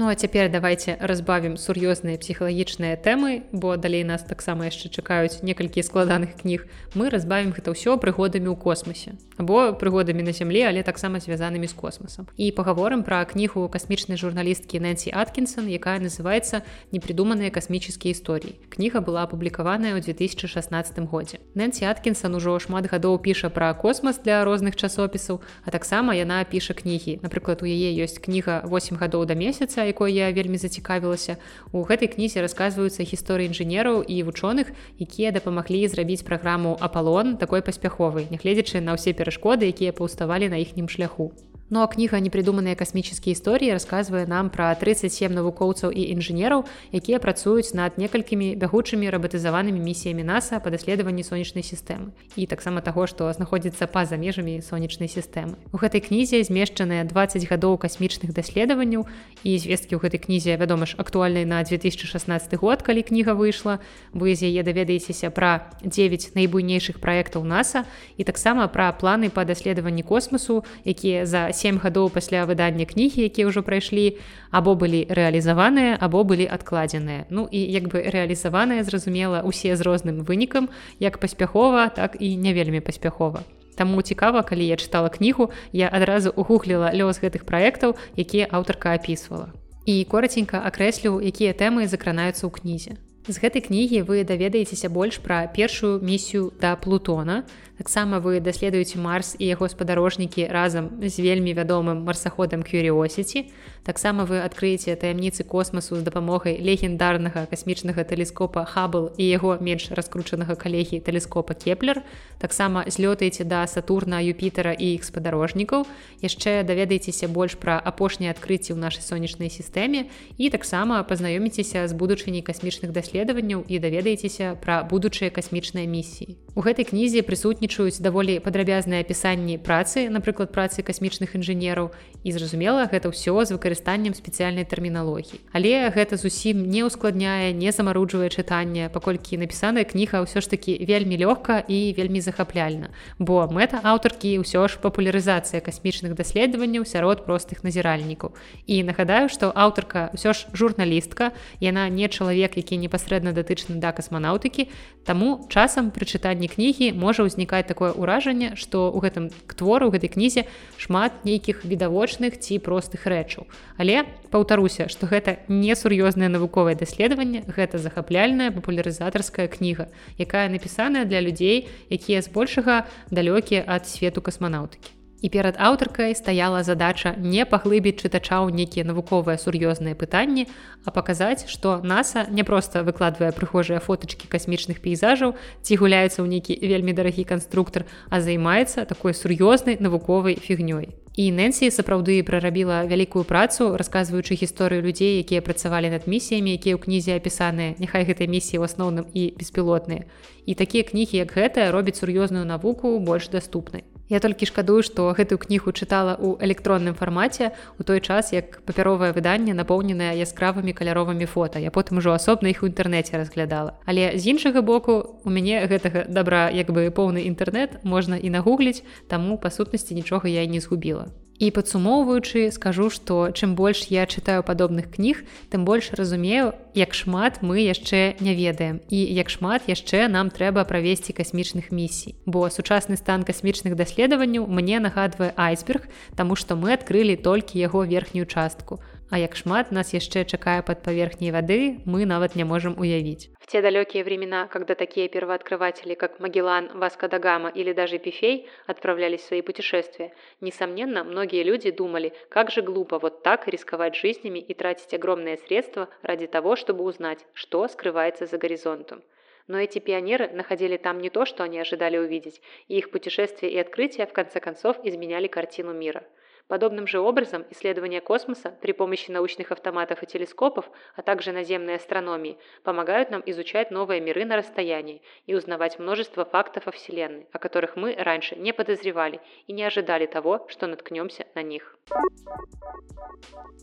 [0.00, 5.84] Ну а цяпер давайте разбавім сур'ёзныя псіхалагічныя тэмы, бо далей нас таксама яшчэ чакаюць некалькі
[5.84, 6.64] складаных кніг.
[6.96, 11.72] Мы разбавім гэта ўсё прыгодамі ў космосе або прыгодамі на зямле, але таксама звязанымі з
[11.72, 12.28] космосам.
[12.36, 16.60] І пагаворым пра кнігу касмічнай журналісткі Нэнсі Аткінсон, якая называецца
[16.92, 18.60] непридуманыя касмічныя історыі.
[18.68, 21.40] Кніга была апублікаваная ў 2016 годзе.
[21.56, 26.76] Нэнсі Аткінсон ужо шмат гадоў піша пра космас для розных часопісаў, а таксама яна піша
[26.76, 27.24] кнігі.
[27.24, 31.36] Напрыклад, у яе ёсць кніга 8 гадоў да месяца якой я вельмі зацікавілася.
[31.74, 34.72] У гэтай кнізе расказваюцца гісторыі інжынераў і вучоных
[35.02, 40.86] якія дапамаглі зрабіць праграму апалон такой паспяховай нягледзячы на ўсе перашкоды якія паўставалі на іхнім
[40.86, 41.34] шляху
[41.70, 47.78] Ну а кніга непридуманыя касмічныя історыі расказвае нам пра 37 навукоўцаў і інжынераў, якія працуюць
[47.78, 53.86] над некалькімі бягучымі рабатызаванымі місіямі NASAа па даследаванні сонечнай сістэмы і таксама таго, што знаходзіцца
[53.86, 55.62] па-за межамі сонечнай сістэмы.
[55.70, 59.06] У гэтай кнізе змешчаныя 20 гадоў касмічных даследаванняў
[59.46, 63.78] і звесткі ў гэтай кнізе вядома ж актуальнай на 2016 год, калі кніга выйшла,
[64.10, 67.86] вы з яе даведаецеся пра 9 найбуйнейшых праектаў NASAа
[68.18, 73.52] і таксама пра планы па даследаванні космосу, якія за сем гадоў пасля выдання кнігі якія
[73.52, 74.16] ўжо прайшлі
[74.48, 80.24] або былі рэалізаваныя або былі адкладзеныя ну і як бы рэалізаваныя зразумела усе з розным
[80.24, 83.44] вынікам як паспяхова так і не вельмі паспяхова.
[83.76, 89.52] Таму цікава калі я чытала кнігу я адразу угугліла лёс гэтых праектаў якія аўтарка апісвала.
[89.86, 92.92] І кораценька акрэслю якія тэмы закранаюцца ў кнізе.
[93.28, 97.44] З гэтай кнігі вы даведаецеся больш пра першую місію да плутона
[97.80, 103.48] таксама вы даследуеце марс і яго спадарожнікі разам з вельмі вядомым марсаходам кюріосіці
[103.84, 110.54] таксама вы адкрыеце таямніцы космасу з дапамогай легендарнага касмічнага тэлескопа хабл і яго менш раскручанага
[110.54, 112.04] калегі тэлескопа кеплер.
[112.38, 115.86] Таксама злётаеце да сатурна юпітера і іх спадарожнікаў.
[116.20, 122.44] Яшчэ даведаецеся больш пра апошнія адкрыцці ў нашай сонечнай сістэме і таксама пазнаёміцеся з будучыняй
[122.44, 126.36] касмічных даследаванняў і даведаецеся пра будучыя касмічныя місіі.
[126.54, 131.94] У гэтай кнізе прысутні дзейнічаюць даволі падрабязныя апісанні працы напрыклад працы касмічных інжынераў.
[132.26, 135.40] І зразумела гэта ўсё з выкарыстаннем спецыяльнай тэрміналогіі.
[135.54, 141.16] Але гэта зусім не ускладняе не замаруджвае чытанне паколькі напісаная кніга ўсё ж такі вельмі
[141.16, 142.90] лёгка і вельмі захапляльна.
[143.22, 148.34] Бо мэта аўтаркі ўсё ж папулярызацыя касмічных даследаванняў сярод простых назіральнікаў.
[148.66, 154.68] І нагадаю што аўтарка ўсё ж журналістка яна не чалавек які непасрэдна датычны да касманаўтыкі
[155.06, 159.24] таму часам пры чытанні кнігі можа ўзнікаць ўзнікае такое ўражанне што ў гэтым
[159.56, 160.46] твору у гэтай кнізе
[160.78, 163.46] шмат нейкіх відавочных ці простых рэчаў.
[163.76, 171.68] Але паўтаруся што гэта несур'ёзнае навуковае даследаванне гэта захапляльная папулярызатарская кніга якая напісаная для людзей
[171.90, 178.88] якія збольшага далёкія ад свету касманаўтыкі І перад аўтаркай стаяла задача не паглыбіць чытачаў нейкія
[178.88, 180.48] навуковыя сур'ёзныя пытанні,
[180.84, 186.56] а паказаць, што NASAа не проста выкладвае прыхожыя фотачкі касмічных пейзажаў, ці гуляецца ў нейкі
[186.64, 190.96] вельмі дарагі канструктор, а займаецца такой сур'ёзнай навуковай фігнёй.
[191.20, 196.80] І Нэнсі сапраўды прарабіла вялікую працу, расказваючы гісторыю людзей, якія працавалі над місіямі, якія ў
[196.80, 200.06] кнізе апісаныя, няхай гэтай місіі ў асноўным і беспілотныя.
[200.46, 203.89] І такія кнігі, як гэтая робяць сур'ёзную навуку больш даступнай.
[204.10, 209.14] Я толькі шкадую, што гэтую кнігу чытала ў электронным фармаце у той час, як папяровае
[209.14, 211.62] выданне напоўненае яскравымі каляровымі фота.
[211.62, 213.78] Я потым ужо асобна іх у інтэрнэце разглядала.
[213.86, 218.82] Але з іншага боку у мяне гэтага добра як бы поўны інтэрнэт можна і нагугліць,
[219.06, 221.06] таму па сутнасці нічога я і не згубіла.
[221.40, 227.40] І падсумоўваючы, скажу, што чым больш я чытаю падобных кніг, тым больш разумею, як шмат
[227.40, 232.12] мы яшчэ не ведаем і як шмат яшчэ нам трэба правесці касмічных місій.
[232.28, 238.28] Бо сучасны стан касмічных даследаванняў мне нагадвае айсберг, таму што мы адкрылі толькі яго верхнюю
[238.28, 238.84] частку.
[239.08, 243.62] А як шмат нас яшчэ чакае пад паверхняй вады, мы нават не можам уявіць те
[243.62, 249.24] далекие времена, когда такие первооткрыватели, как Магеллан, Васко да Гама или даже Пифей отправлялись в
[249.24, 254.94] свои путешествия, несомненно, многие люди думали, как же глупо вот так рисковать жизнями и тратить
[254.94, 259.02] огромные средства ради того, чтобы узнать, что скрывается за горизонтом.
[259.48, 263.58] Но эти пионеры находили там не то, что они ожидали увидеть, и их путешествия и
[263.58, 266.04] открытия в конце концов изменяли картину мира–
[266.49, 272.37] Подобным же образом исследования космоса при помощи научных автоматов и телескопов, а также наземной астрономии,
[272.63, 277.75] помогают нам изучать новые миры на расстоянии и узнавать множество фактов о Вселенной, о которых
[277.75, 281.77] мы раньше не подозревали и не ожидали того, что наткнемся на них.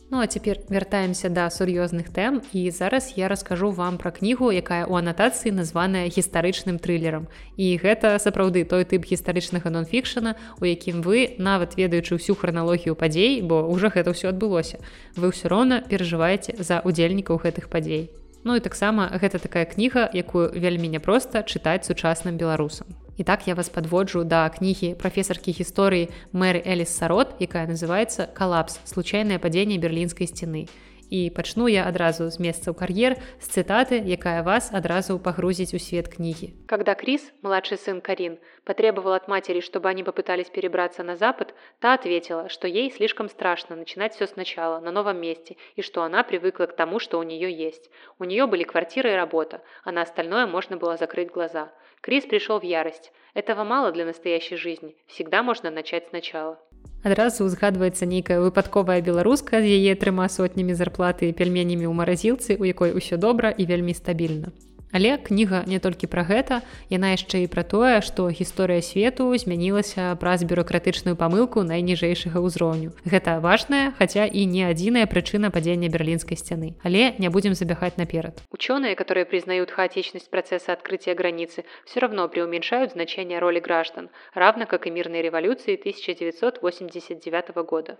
[0.09, 4.85] Ну а цяпер вяртаемся да сур'ёзных тэм і зараз я раскажу вам пра кнігу, якая
[4.85, 7.31] ў анатацыі названая гістарычным трылерам.
[7.55, 13.42] І гэта сапраўды той тып гістарычнага нон-фікшана, у якім вы нават ведаючы ўсю храналогію Падзей,
[13.42, 14.78] бо ўжо гэта ўсё адбылося.
[15.16, 18.10] Вы ўсё роўна перажываеце за удзельнікаў гэтых падзей.
[18.44, 22.86] Ну і таксама гэта такая кніга, якую вельмі няпроста чытаць сучасным беларусам.
[23.18, 28.78] І так я вас подводжу да кнігі прафесаркі гісторыі Мэры Эліс Сарот, якая называется калапс
[28.86, 30.70] случайнае падзенне берлінскай сцены
[31.13, 35.79] і пачну я адразу з месца ў кар'ер з цытаты, якая вас адразу пагрузіць у
[35.79, 36.53] свет кнігі.
[36.65, 41.93] Когда Крис, младший сын Карин, потребовал от матери, чтобы они попытались перебраться на запад, та
[41.93, 46.65] ответила, что ей слишком страшно начинать все сначала, на новом месте, и что она привыкла
[46.65, 47.91] к тому, что у нее есть.
[48.17, 51.71] У нее были квартира и работа, а на остальное можно было закрыть глаза.
[52.01, 53.13] Крис пришел в ярость.
[53.35, 54.95] Этого мало для настоящей жизни.
[55.05, 56.59] Всегда можно начать сначала.
[57.02, 62.90] Адразу узгадваецца нейкая выпадковая беларуска з яе трыма сотнямі зарплаты пельменямі ў маразілцы, у якой
[62.90, 64.50] усё добра і вельмі стабільна.
[64.92, 70.16] Але кніга не толькі пра гэта, яна яшчэ і пра тое, што гісторыя свету змянілася
[70.20, 72.96] праз бюрократычную памылку найніжэйшага ўзроўню.
[73.04, 76.74] Гэта важная, хаця і не адзіная прычына падзення берлінскай сцяны.
[76.82, 78.40] Але не будзем забягаць наперад.
[78.50, 84.86] Ученые, которые признают хаотичность процесса открытия границы, все равно преуменьшают значение роли граждан, равно как
[84.86, 87.98] и мирной революции 1989 года.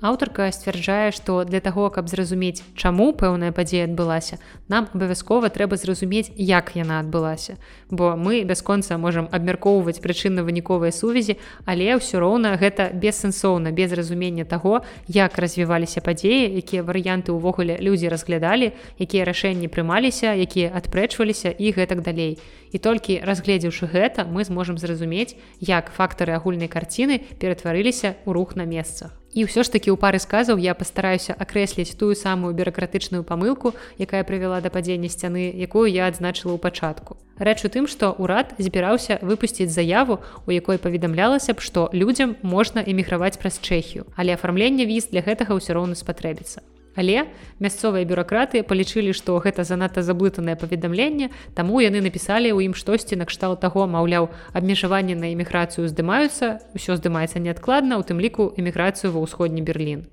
[0.00, 4.38] Аўтарка сцвярджае, што для таго, каб зразумець, чаму пэўная падзея адбылася,
[4.72, 7.60] нам абавязкова трэба зразумець, як яна адбылася.
[7.92, 11.36] Бо мы бясконца можам абмяркоўваць прычынна-выніковыя сувязі,
[11.68, 18.08] але ўсё роўна гэта бессэнсоўна, без разумення таго, як развіваліся падзеі, якія варыянты ўвогуле людзі
[18.08, 22.40] разглядалі, якія рашэнні прымаліся, якія адпрэчваліся і гэтак далей.
[22.72, 28.64] І толькі разгледзеўшы гэта, мы зможам зразумець, як фактары агульнай карціны ператварыліся ў рух на
[28.64, 29.19] месцах.
[29.30, 34.26] І ўсё ж такі ў пары сказаў я пастараюся акрэсліць тую самую бюракратычную памылку, якая
[34.26, 37.14] прывяла да падзення сцяны, якую я адзначыла ў пачатку.
[37.38, 42.82] Рэч у тым, што ўрад збіраўся выпусціць заяву, у якой паведамлялася б, што людзям можна
[42.82, 46.66] эміграваць праз чэхію, але афармленне віз для гэтага ўсё роўна спатрэбіцца.
[47.00, 47.24] Але
[47.64, 53.64] мясцовыя бюракраты палічылі, што гэта занадта заблытанае паведамленне, таму яны напісалі ў ім штосьці накшталт
[53.64, 59.64] таго, маўляў, абмежаванні на эміграцыю здымаюцца, усё здымаецца неадкладна, у тым ліку эміграцыю ва ўсходні
[59.64, 60.04] Берлін.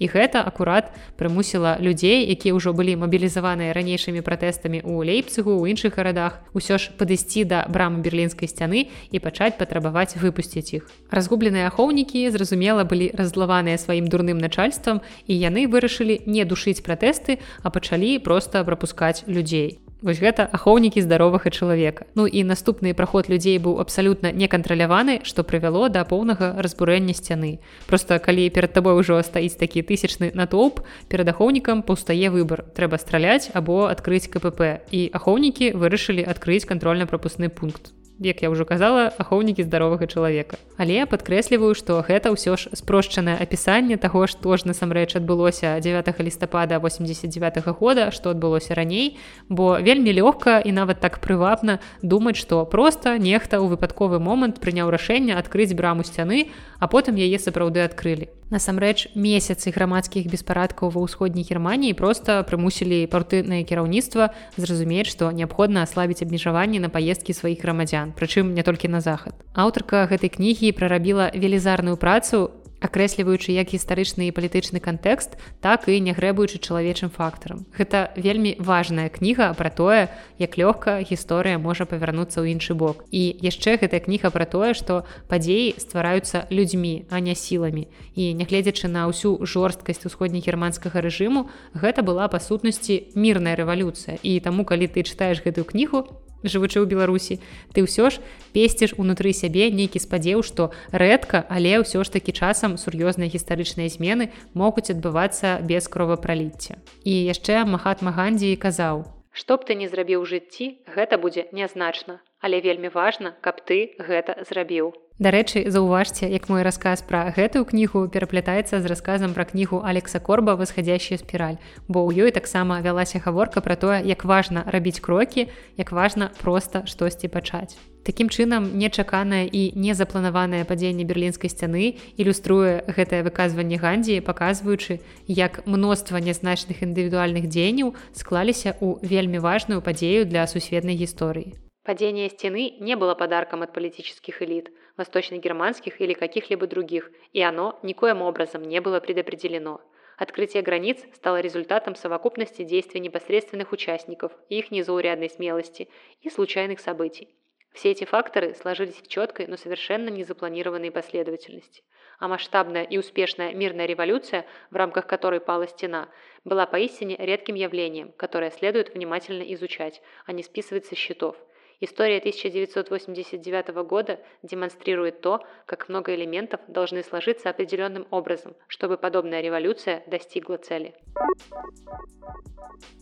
[0.00, 0.88] І гэта акурат
[1.20, 6.96] прымусіла людзей, якія ўжо былі мабілізаваныя ранейшымі пратэстамі ў лейпцыгу у іншых гарадах усё ж
[6.96, 10.88] падысці да брамы берлінскай сцяны і пачаць патрабаваць выпусціць іх.
[11.12, 17.68] Разгубленыя ахоўнікі зразумела былі раззлаваныя сваім дурным начальствам і яны вырашылі не душыць пратэсты, а
[17.68, 19.89] пачалі проста прапускаць людзей.
[20.02, 22.08] Вось гэта ахоўнікі здаровага чалавека.
[22.16, 27.60] Ну і наступны праход людзей быў абсалютна некантраляваны, што прывяло да поўнага разбурэння сцяны.
[27.86, 30.80] Просто калі перад табой ужо стаіць такі тысячны натоўп,
[31.12, 32.64] перад ахоўнікам паўстае выбар.
[32.72, 34.80] трэба страляць або адкрыць КПП.
[34.90, 37.92] І ахоўнікі вырашылі адкрыць кантрольна-прапускны пункт.
[38.20, 40.60] Як я ўжо казала ахоўнікі здаровага чалавека.
[40.76, 46.78] Але падкрэсліваю што гэта ўсё ж спрошчанае апісанне таго што ж насамрэч адбылося 9 лістапада
[46.78, 49.16] 89 -го года што адбылося раней.
[49.48, 54.90] Бо вельмі лёгка і нават так прывабна думаць што проста нехта ў выпадковы момант прыняў
[54.90, 61.46] рашэнне адкрыць браму сцяны а потым яе сапраўды адкрылі насамрэч месяцы грамадскіх беспарадкаў ва ўсходняй
[61.46, 68.54] германії просто прымусілі партыйнае кіраўніцтва зразумець што неабходна аслабіць абмежаванні на паездкі сваіх грамадзян прычым
[68.54, 69.34] не толькі на захад.
[69.54, 76.16] Аўтарка гэтай кнігі прарабіла велізарную працу акрэсліваючы як гістарычны і палітычны кантэкст так і не
[76.16, 77.68] грэбуючы чалавечым фактарам.
[77.76, 80.08] Гэта вельмі важная кніга пра тое
[80.40, 83.04] як лёгка гісторыя можа павярнуцца ў іншы бок.
[83.12, 87.86] І яшчэ гэтая кніга пра тое што падзеі ствараюцца людзьмі а не сіламі.
[88.16, 94.16] І нягледзячы на ўсю жорсткасць усходнегерманскага рэжыму гэта была па сутнасці мірная рэвалюцыя.
[94.24, 96.08] І таму калі ты чытаеш гэтую кнігу
[96.44, 97.38] жывучы ў беларусі
[97.74, 98.24] ты ўсё ж
[98.56, 104.30] песціш унутры сябе нейкі спадзеў што рэдка але ўсё ж такі часам сур'ёзныя гістарычныя змены
[104.54, 106.80] могуць адбывацца без кровапраліцця.
[107.04, 112.60] І яшчэ махат магандзі казаў што б ты не зрабіў жыцці гэта будзе нязначна але
[112.60, 118.80] вельмі важна каб ты гэта зрабіў Дарэчы, заўважце, як мой расказ пра гэтую кнігу пераплятаецца
[118.80, 121.60] з расказам пра кнігу Алекса Корба восходящая спіраль,
[121.92, 126.86] бо ў ёй таксама вялася гаворка пра тое, як важна рабіць крокі, як важна проста
[126.88, 127.76] штосьці пачаць.
[128.00, 136.16] Такім чынам, нечаканае і незапланаванае падзенне берлінскай сцяны ілюструе гэтае выказванне гандзі, паказваючы, як мноства
[136.16, 141.60] нязначных індывідуальных дзеянняў склаліся ў вельмі важную падзею для сусветнай гісторыі.
[141.82, 148.20] Падение стены не было подарком от политических элит, восточно-германских или каких-либо других, и оно никоим
[148.20, 149.80] образом не было предопределено.
[150.18, 155.88] Открытие границ стало результатом совокупности действий непосредственных участников, их незаурядной смелости
[156.20, 157.34] и случайных событий.
[157.72, 161.82] Все эти факторы сложились в четкой, но совершенно незапланированной последовательности.
[162.18, 166.10] А масштабная и успешная мирная революция, в рамках которой пала стена,
[166.44, 171.36] была поистине редким явлением, которое следует внимательно изучать, а не списывать со счетов–
[171.82, 180.02] История 1989 года демонстрирует то, как много элементов должны сложиться определенным образом, чтобы подобная революция
[180.06, 180.94] достигла цели.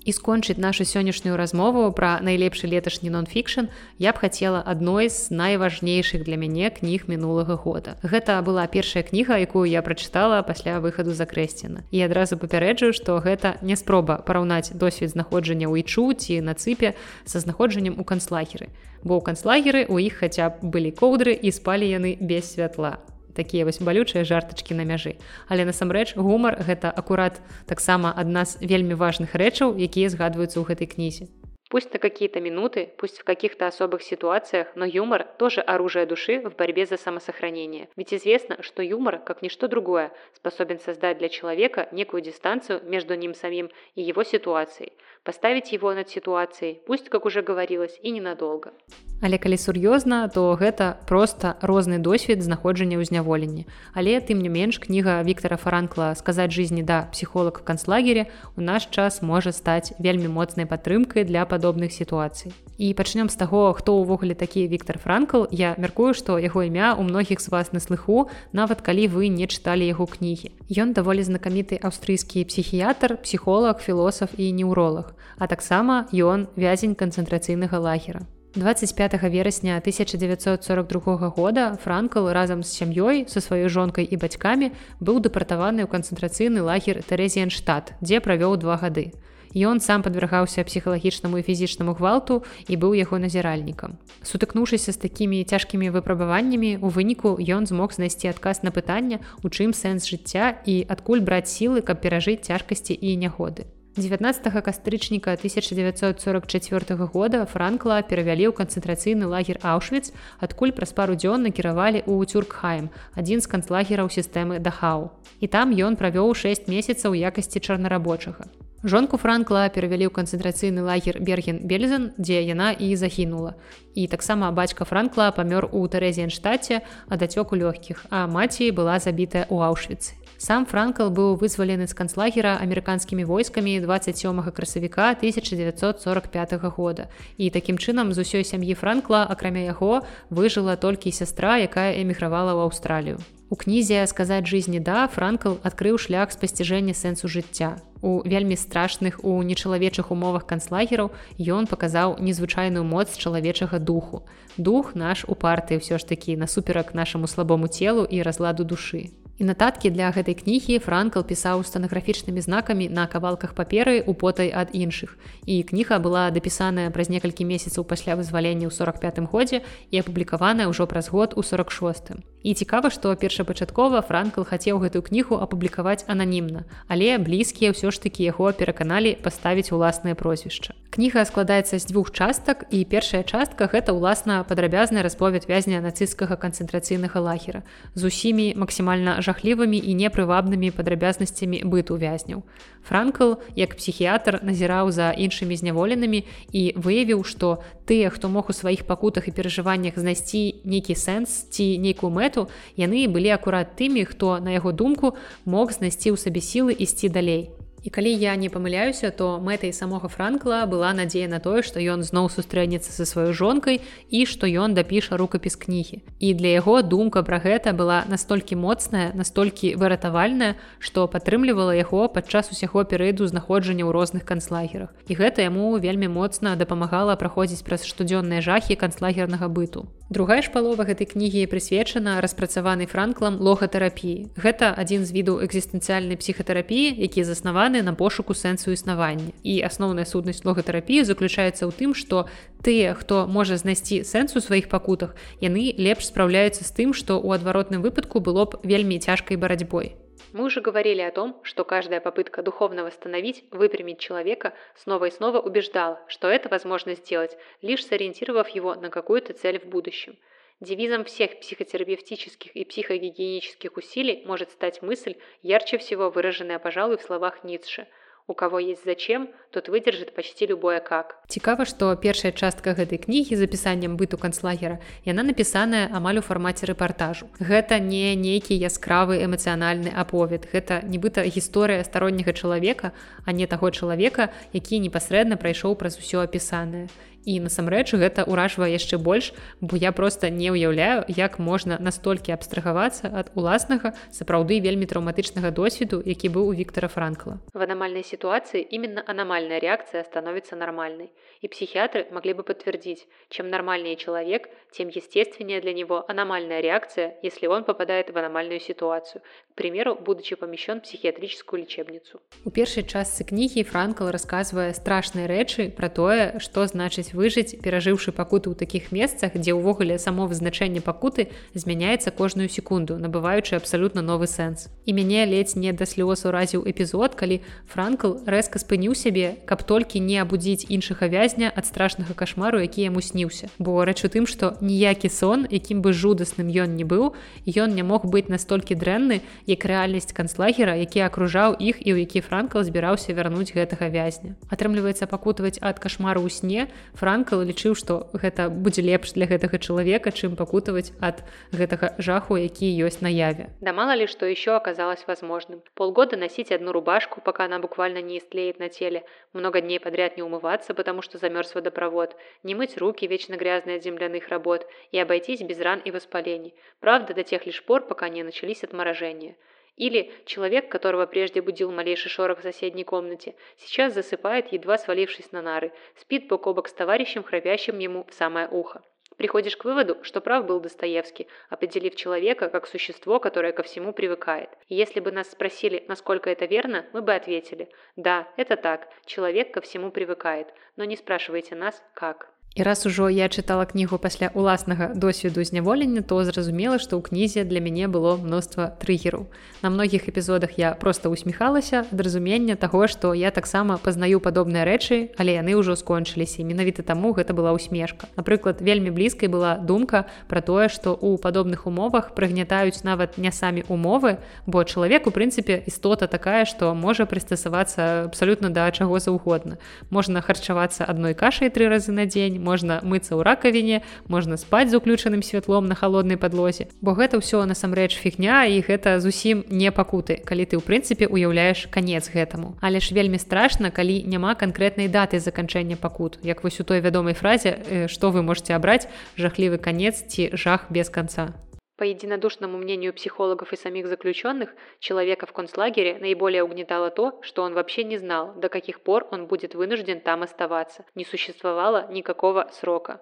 [0.08, 3.68] І скончыць нашу сённяшнюю размову пра найлепшы леташні нон-фікшн
[4.00, 8.00] я б хацела адной з найважнейшых для мяне кніг мінулага года.
[8.00, 11.84] Гэта была першая кніга, якую я прачытала пасля выхаду закрэсціна.
[11.92, 16.96] І адразу папярэджую, што гэта не спроба параўнаць досвед знаходжання ў ічу ці на цыпе
[17.28, 18.67] са знаходжаннем у канцлагеры
[19.04, 22.98] бо ў канцлагеры у іх хаця б былі коўдры і спалі яны без святла.
[23.38, 25.14] Такія вось балючыя жартачкі на мяжы.
[25.46, 27.38] Але насамрэч гумар гэта акурат
[27.70, 31.30] таксама адна з вельмі важных рэчаў якія згадваюцца ў гэтай кнізе
[31.68, 36.56] Пусть на какие-то минуты, пусть в каких-то особых ситуациях, но юмор тоже оружие души в
[36.56, 37.88] борьбе за самосохранение.
[37.94, 43.34] Ведь известно, что юмор, как ничто другое, способен создать для человека некую дистанцию между ним
[43.34, 44.92] самим и его ситуацией,
[45.24, 48.72] поставить его над ситуацией, пусть, как уже говорилось, и ненадолго.
[49.18, 53.66] Але калі сур'ёзна, то гэта проста розны досвед знаходжання ў зняволенні.
[53.90, 58.86] Але тым не менш кніга Віктора Франкла сказаць жизни да псіхолог в канцлагере у наш
[58.86, 62.54] час можа стаць вельмі моцнай падтрымкай для падобных сітуацый.
[62.78, 67.02] І пачнём з таго, хто ўвогуле такі Віктор Франкл, я мяркую, што яго імя у
[67.02, 70.54] многіх з вас на слыху, нават калі вы не чыталі яго кнігі.
[70.70, 78.22] Ён даволі знакаміты аўстрыйскі псіхіятр, псіхолог, філосаф і неўролог, а таксама ён вязень канцэнтрацыйнага лагера.
[78.54, 84.70] 25 верасня 1942 года Франкл разам з сям'ёй са сваёй жонкай і бацькамі
[85.02, 89.12] быў дэпартаваны ў канцэнтрацыйны лагер Тэрэзіенштадт, дзе правёў два гады.
[89.54, 93.96] Ён сам падвяргаўся псіхалагічнаму і фізічнаму гвалту і быў яго назіральнікам.
[94.20, 99.72] Сутыкнуўшыся з такімі цяжкімі выпрабаваннямі, у выніку ён змог знайсці адказ на пытанне, у чым
[99.72, 103.64] сэнс жыцця і адкуль браць сілы, каб перажыць цяжкасці і нягоды.
[103.98, 112.04] 19 кастрычніка 1944 года франкла перавялі ў канцэнтрацыйны лагер аўшвіц адкуль праз пару дзён накіравалі
[112.06, 118.46] ў цюркхайм адзін з канцлагераў сістэмы дахау і там ён правёў 6 месяцаў якасці чарнарабочага
[118.82, 123.58] жонку франкла перавялі ў канцэнтрацыйны лагер берген бельзен дзе яна і загінула.
[123.94, 129.58] І таксама бацька франкла памёр у тэрэзіенштаце ад ацёку лёгкіх а маці была забітая ў
[129.66, 137.10] аўшвіцы Сам Франкл быў вызвалены з канцлагера амерыканскімі войскамі 27 красавіка 1945 года.
[137.36, 142.70] І такім чынам з усёй сям'і Франкла, акрамя яго, выжыла толькі сястра, якая эмігравала ў
[142.70, 143.18] Аўстралію.
[143.50, 147.82] У кнізе сказаць жизни да Франкл адкрыў шлях спасціжэння сэнсу жыцця.
[147.98, 154.22] У вельмі страшных у нечалавечых умовах канцлагераў ён паказаў незвычайную моц чалавечага духу.
[154.54, 159.10] Дух наш у партыі ўсё ж такі насуперак нашаму слабому целу і разладу душы.
[159.38, 164.74] І нататкі для гэтай кнігі Франкл пісаў станаграфічнымі знакамі на кавалках паперы у потай ад
[164.74, 165.14] іншых.
[165.46, 169.62] І кніга была дапісаная праз некалькі месяцаў пасля вызвалення ў 45 годзе
[169.94, 172.18] і апублікаваная ўжо праз год у 46.
[172.42, 178.22] І цікава, што першапачаткова Франкл хацеў гэтую кнігу апублікаваць ананімна, але блізкія ўсё ж такі
[178.22, 180.78] яго пераканалі паставіць уласнае прозвішча.
[180.94, 187.18] Кніга складаецца з дзвюх частак і першая частка гэта ўласна падрабязны расповед вязня нацысцкага канцэнтрацыйнага
[187.18, 187.66] лагера
[187.98, 192.46] з усімі максімальна жахлівымі і непрывабнымі падрабязнасцямі быту вязняў.
[192.88, 196.24] Франкл, як псіхіятр назіраў за іншымі зняволенымі
[196.56, 201.76] і выявіў, што тыя, хто мог у сваіх пакутах і перажываннях знайсці нейкі сэнс ці
[201.84, 202.48] нейкую мэту,
[202.80, 207.52] яны былі акурат тымі, хто, на яго думку, мог знайсці ў сабе сілы ісці далей.
[207.82, 212.02] І калі я не памыляюся, то мэтай самога Франкла была надзея на тое, што ён
[212.02, 216.02] зноў сустрэнецца са сваёй жонкай і што ён дапіша рукапіс кнігі.
[216.18, 222.50] І для яго думка пра гэта была настолькі моцная, настолькі выратавальная, што падтрымлівала яго падчас
[222.50, 224.90] усяго перыяду знаходжання ў розных канцлагерах.
[225.06, 229.86] І гэта яму вельмі моцна дапамагала праходзіць праз штодзённыя жахі канцлагернага быту.
[230.08, 234.32] Другая ж палова гэтай кнігі прысвечана распрацаванай франклам логатэрапіі.
[234.40, 239.36] Гэта адзін з відаў экзістэнцыяльнай псіхатэрапіі, які заснаваны на пошуку сэнсу існавання.
[239.44, 242.24] І асноўная сутнасць логатэрапіі заключаецца ў тым, што
[242.64, 245.12] тыя, хто можа знайсці сэнс у сваіх пакутах,
[245.44, 250.07] яны лепш спраўляюцца з тым, што ў адваротным выпадку было б вельмі цяжкай барацьбой.
[250.32, 255.38] Мы уже говорили о том, что каждая попытка духовно восстановить, выпрямить человека снова и снова
[255.40, 260.16] убеждала, что это возможно сделать, лишь сориентировав его на какую-то цель в будущем.
[260.60, 267.44] Девизом всех психотерапевтических и психогигиенических усилий может стать мысль, ярче всего выраженная, пожалуй, в словах
[267.44, 267.86] Ницше–
[268.28, 271.18] у кого есть зачем, тот выдержит почти любое как.
[271.28, 276.68] Цікава, што першая частка гэтай кнігі з апісаннем быту канцлагера яна напісаная амаль у фармаце
[276.68, 277.32] рэпартажу.
[277.40, 280.44] Гэта не нейкі яскравы эмацыянальны аповед.
[280.52, 282.92] Гэта нібыта гісторыя старонняга чалавека,
[283.24, 286.92] а не таго чалавека, які непасрэдна прайшоў праз усё апісанае
[287.28, 293.12] і насамрэч гэта ўражвае яшчэ больш бо я просто не ўяўляю як можна настолькі абстрагавацца
[293.12, 297.38] ад уласнага сапраўды вельмі траўматычнага досведу які быў у Віктора франкла.
[297.52, 301.12] В аномальной ситуации именно аномальная реакция становится нормальной
[301.42, 307.46] и психиатры могли бы подтвердить чем нормальнее человек тем естественнее для него аномальная реакция если
[307.46, 309.20] он попадает в аномальную ситуацию.
[309.52, 312.20] К примеру будучи помещен психиатрическую лечебницу.
[312.44, 318.46] У першай частцы кнігі франкл рассказывае страшныя рэчы про тое что значыць выжыць перажыўшы пакуты
[318.48, 324.70] ў такіх месцах дзе ўвогуле само вызначэнне пакуты змяняецца кожную секунду набываючы абсалютна новы сэнс.
[324.86, 329.98] І мяне ледзь не да слёз уразіў эпізод калі франкл рэзка спыніў сябе каб толькі
[329.98, 333.50] не абудзіць іншага вязня ад страшнага кашмару які яму сніўся.
[333.58, 337.82] Бо рэч у тым што ніякі сон якім бы жудасным ён не быў ён не
[337.82, 343.10] мог быць настолькі дрэнны як рэальнасць канцлагера які акружаў іх і ў які франкл збіраўся
[343.16, 344.36] вярнуць гэтага вязня.
[344.52, 346.60] Атрымліваецца пакутаваць ад кашмару ў сне
[346.97, 352.69] франкл лічыў што гэта будзе лепш для гэтага чалавека чым пакутаваць ад гэтага жаху які
[352.87, 357.59] ёсць наяве да мало ли что еще оказалось возможным полгода носить одну рубашку пока она
[357.59, 359.03] буквально не истлеет на теле
[359.33, 363.83] много дней подряд не умываться потому что замерз водопровод не мыть руки вечно грязные от
[363.83, 368.23] земляных работ и обойтись без ран и воспалений правда до тех лишь пор пока не
[368.23, 369.35] начались отморожения
[369.78, 375.40] Или человек, которого прежде будил малейший шорох в соседней комнате, сейчас засыпает, едва свалившись на
[375.40, 378.82] нары, спит бок о бок с товарищем, храпящим ему в самое ухо.
[379.16, 384.50] Приходишь к выводу, что прав был Достоевский, определив человека как существо, которое ко всему привыкает.
[384.68, 389.54] И если бы нас спросили, насколько это верно, мы бы ответили, да, это так, человек
[389.54, 392.32] ко всему привыкает, но не спрашивайте нас, как.
[392.54, 397.44] І раз ужо я чытала кнігу пасля уласнага досведу зняволення, то зразумела, што ў кнізе
[397.46, 399.30] для мяне было мноства трыгераў.
[399.62, 405.14] На многіх эпізодах я проста усміхалася ад разумення таго, што я таксама пазнаю падобныя рэчы,
[405.18, 406.42] але яны ўжо скончыліся.
[406.42, 408.10] менавіта таму гэта была усмешка.
[408.16, 413.62] Напрыклад, вельмі блізкай была думка пра тое, што ў падобных умовах прыгнятаюць нават не самі
[413.68, 419.58] умовы, бо чалавек у прынцыпе істота такая, што можа прыстасавацца абсалютна да чаго заўгодна.
[419.90, 424.70] Можна харчавацца адной кашай тры разы на дзень, дзень можна мыцца ў ракавіне можна спаць
[424.70, 426.68] з уключаным святлом на холоднай падлозе.
[426.80, 431.66] Бо гэта ўсё насамрэч фігня і гэта зусім не пакуты калі ты ў прынцыпе уяўляеш
[431.70, 432.56] канец гэтаму.
[432.60, 436.18] Але ж вельмі страшна калі няма канкрэтнай даты заканчэння пакут.
[436.22, 438.86] Як вось у той вядомай фразе што вы можете абраць
[439.18, 441.34] жахлівы канец ці жах без конца
[441.78, 447.54] По единодушному мнению психологов и самих заключенных, человека в концлагере наиболее угнетало то, что он
[447.54, 450.84] вообще не знал, до каких пор он будет вынужден там оставаться.
[450.96, 453.00] Не существовало никакого срока.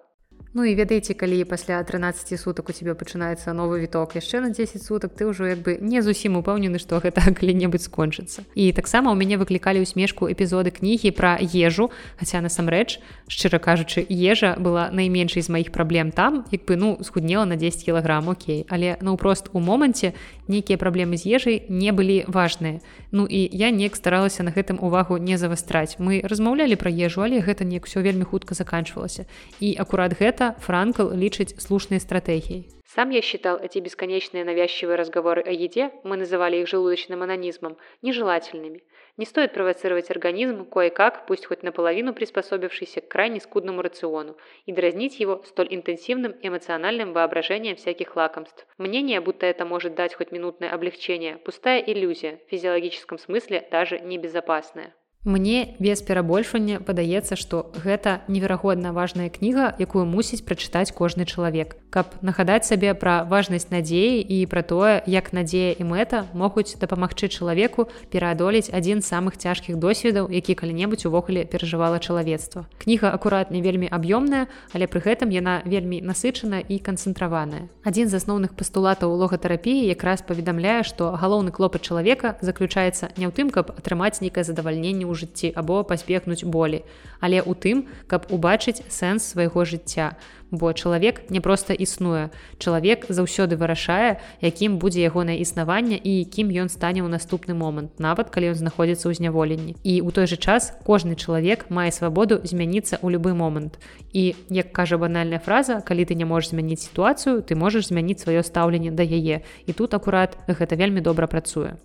[0.57, 4.81] Ну і ведаеце калі пасля 13 сутак у тебе пачынаецца новы віток яшчэ на 10
[4.81, 9.21] сутак ты ўжо як бы не зусім упэўнены што гэта калі-небудзь скончыцца і таксама ў
[9.21, 12.97] мяне выклікалі ўсмешку эпізоды кнігі пра ежу хаця насамрэч
[13.29, 17.85] шчыра кажучы ежа была найменшай з маіх праблем там як бы ну схуднела на 10
[17.85, 18.65] кілаграм Окей.
[18.65, 20.17] Але наўпрост у моманце
[20.49, 22.81] нейкія праблемы з ежай не былі важныя
[23.11, 27.45] Ну і я неяк старалася на гэтым увагу не завастраць мы размаўлялі пра ежу але
[27.45, 29.29] гэта неяк все вельмі хутка заканчвалася.
[29.61, 32.69] І акурат гэта Франкл лічыць слушнай стратегией.
[32.85, 38.83] Сам я считал эти бесконечные навязчивые разговоры о еде, мы называли их желудочным анонизмом, нежелательными.
[39.17, 45.19] Не стоит провоцировать организм, кое-как, пусть хоть наполовину приспособившийся к крайне скудному рациону, и дразнить
[45.19, 48.65] его столь интенсивным эмоциональным воображением всяких лакомств.
[48.77, 54.93] Мнение, будто это может дать хоть минутное облегчение, пустая иллюзия, в физиологическом смысле даже небезопасная.
[55.27, 61.75] Мне без перабольшання падаецца, што гэта неверагодна важная кніга, якую мусіць прачытаць кожны чалавек.
[61.91, 67.27] Каб нагадаць сабе пра важнасць надзеі і пра тое, як надзея і мэта могуць дапамагчы
[67.27, 72.63] чалавеку пераадолець адзін з самых цяжкіх досведаў, які калі-небудзь увогуле перажывала чалавецтва.
[72.79, 77.67] Кніга акурат не вельмі аб'ёмная, але пры гэтым яна вельмі насычана і канцэнтраваная.
[77.83, 83.51] Адзін з асноўных пастулатаў логатэрапіі якраз паведамляе, што галоўны клопат чалавека заключаецца не ў тым,
[83.51, 86.85] каб атрымаць нейкае задавальненне ў жыцці або пазбегнуць болі,
[87.19, 90.15] але ў тым, каб убачыць сэнс свайго жыцця.
[90.51, 92.31] Бо чалавек не проста існуе.
[92.57, 98.31] Чалавек заўсёды вырашае, якім будзе ягонае існаванне і кім ён стане ў наступны момант, нават
[98.31, 99.75] калі ён знаходзіцца ў зняволенні.
[99.83, 103.75] І ў той жа час кожны чалавек мае свабоду змяніцца ў любы момант.
[104.15, 108.39] І як кажа банальная фраза, калі ты не можаш змяніць сітуацыю, ты можаш змяніць сваё
[108.39, 109.43] стаўленне да яе.
[109.67, 111.75] І тут акурат гэта вельмі добра працуе.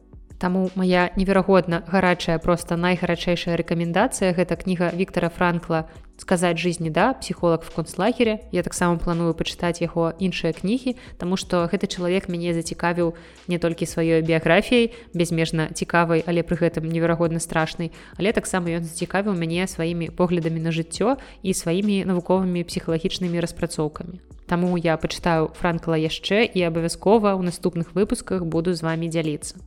[0.43, 4.34] Таму моя неверагодна гарачая просто найгарачэйшая рэкамендацыя.
[4.34, 5.86] Гэта кніга Віктора Франкла
[6.18, 8.43] сказаць жизни да псіхолог в концлагере.
[8.51, 13.14] Я таксама планую пачытаць яго іншыя кнігі Таму што гэты чалавек мяне зацікавіў
[13.47, 19.38] не толькі сваёй біяграфіяй безмежна цікавай але пры гэтым неверагодна страшнай але таксама ён зацікавіў
[19.38, 24.18] мяне сваімі поглядамі на жыццё і сваімі навуковымі псіхалагічнымі распрацоўкамі.
[24.51, 29.62] Таму я пачытаю франкла яшчэ і абавязкова ў наступных выпусках буду з вами дзяліцца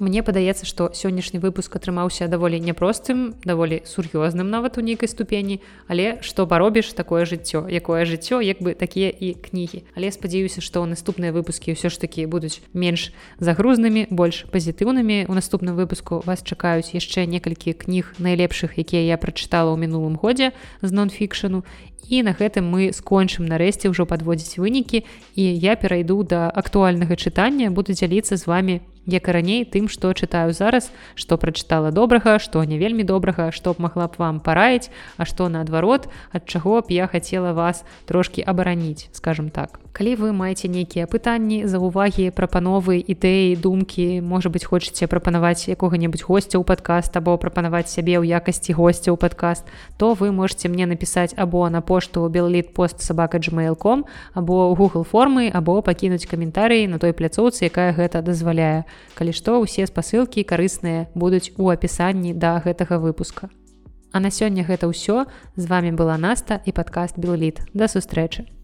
[0.00, 5.60] Мне падаецца, што сённяшні выпуск атрымаўся даволі няпростым, даволі сур'ёзным нават у нейкай ступені,
[5.92, 9.84] але што паробіш такое жыццё, якое жыццё як бы такія і кнігі.
[9.92, 13.12] Але спадзяюся, што наступныя выпускі ўсё ж такі будуць менш
[13.44, 15.28] загрузнымі, больш пазітыўнымі.
[15.28, 20.56] У наступным выпуску вас чакаюць яшчэ некалькі кніг найлепшых, якія я прачытала ў мінулым годзе
[20.80, 21.60] з нон-фікшану.
[22.08, 25.04] І на гэтым мы скончым нарэшце ўжо падводзіць вынікі
[25.36, 30.12] і я перайду да актуальнага чытання, буду дзяліцца з вами як і раней тым што
[30.12, 34.90] чытаю зараз што прачытала добрага што не вельмі добрага што б магла б вам параіць
[35.16, 40.32] а што наадварот ад чаго б я хацела вас трошки абараніць скажем так калі вы
[40.32, 46.64] маеце нейкія пытанні за увагі прапановы ідэі думкі можа быть хочаце прапанаваць якога-небудзь госця ў
[46.64, 49.66] падкаст або прапанаваць сябе ў якасці госця ў падкаст
[49.96, 55.50] то вы можете мне напісаць або на пошту белліт пост сабака gmail.com або google формы
[55.52, 58.84] або пакінуць каментарыі на той пляцоўцы якая гэта дазваляе
[59.14, 63.50] Калі што ўсе спасылкі карысныя будуць у апісанні да гэтага выпуска.
[64.12, 65.26] А на сёння гэта ўсё
[65.56, 68.59] з вами была наста і падкаст Бліт да сустрэчы.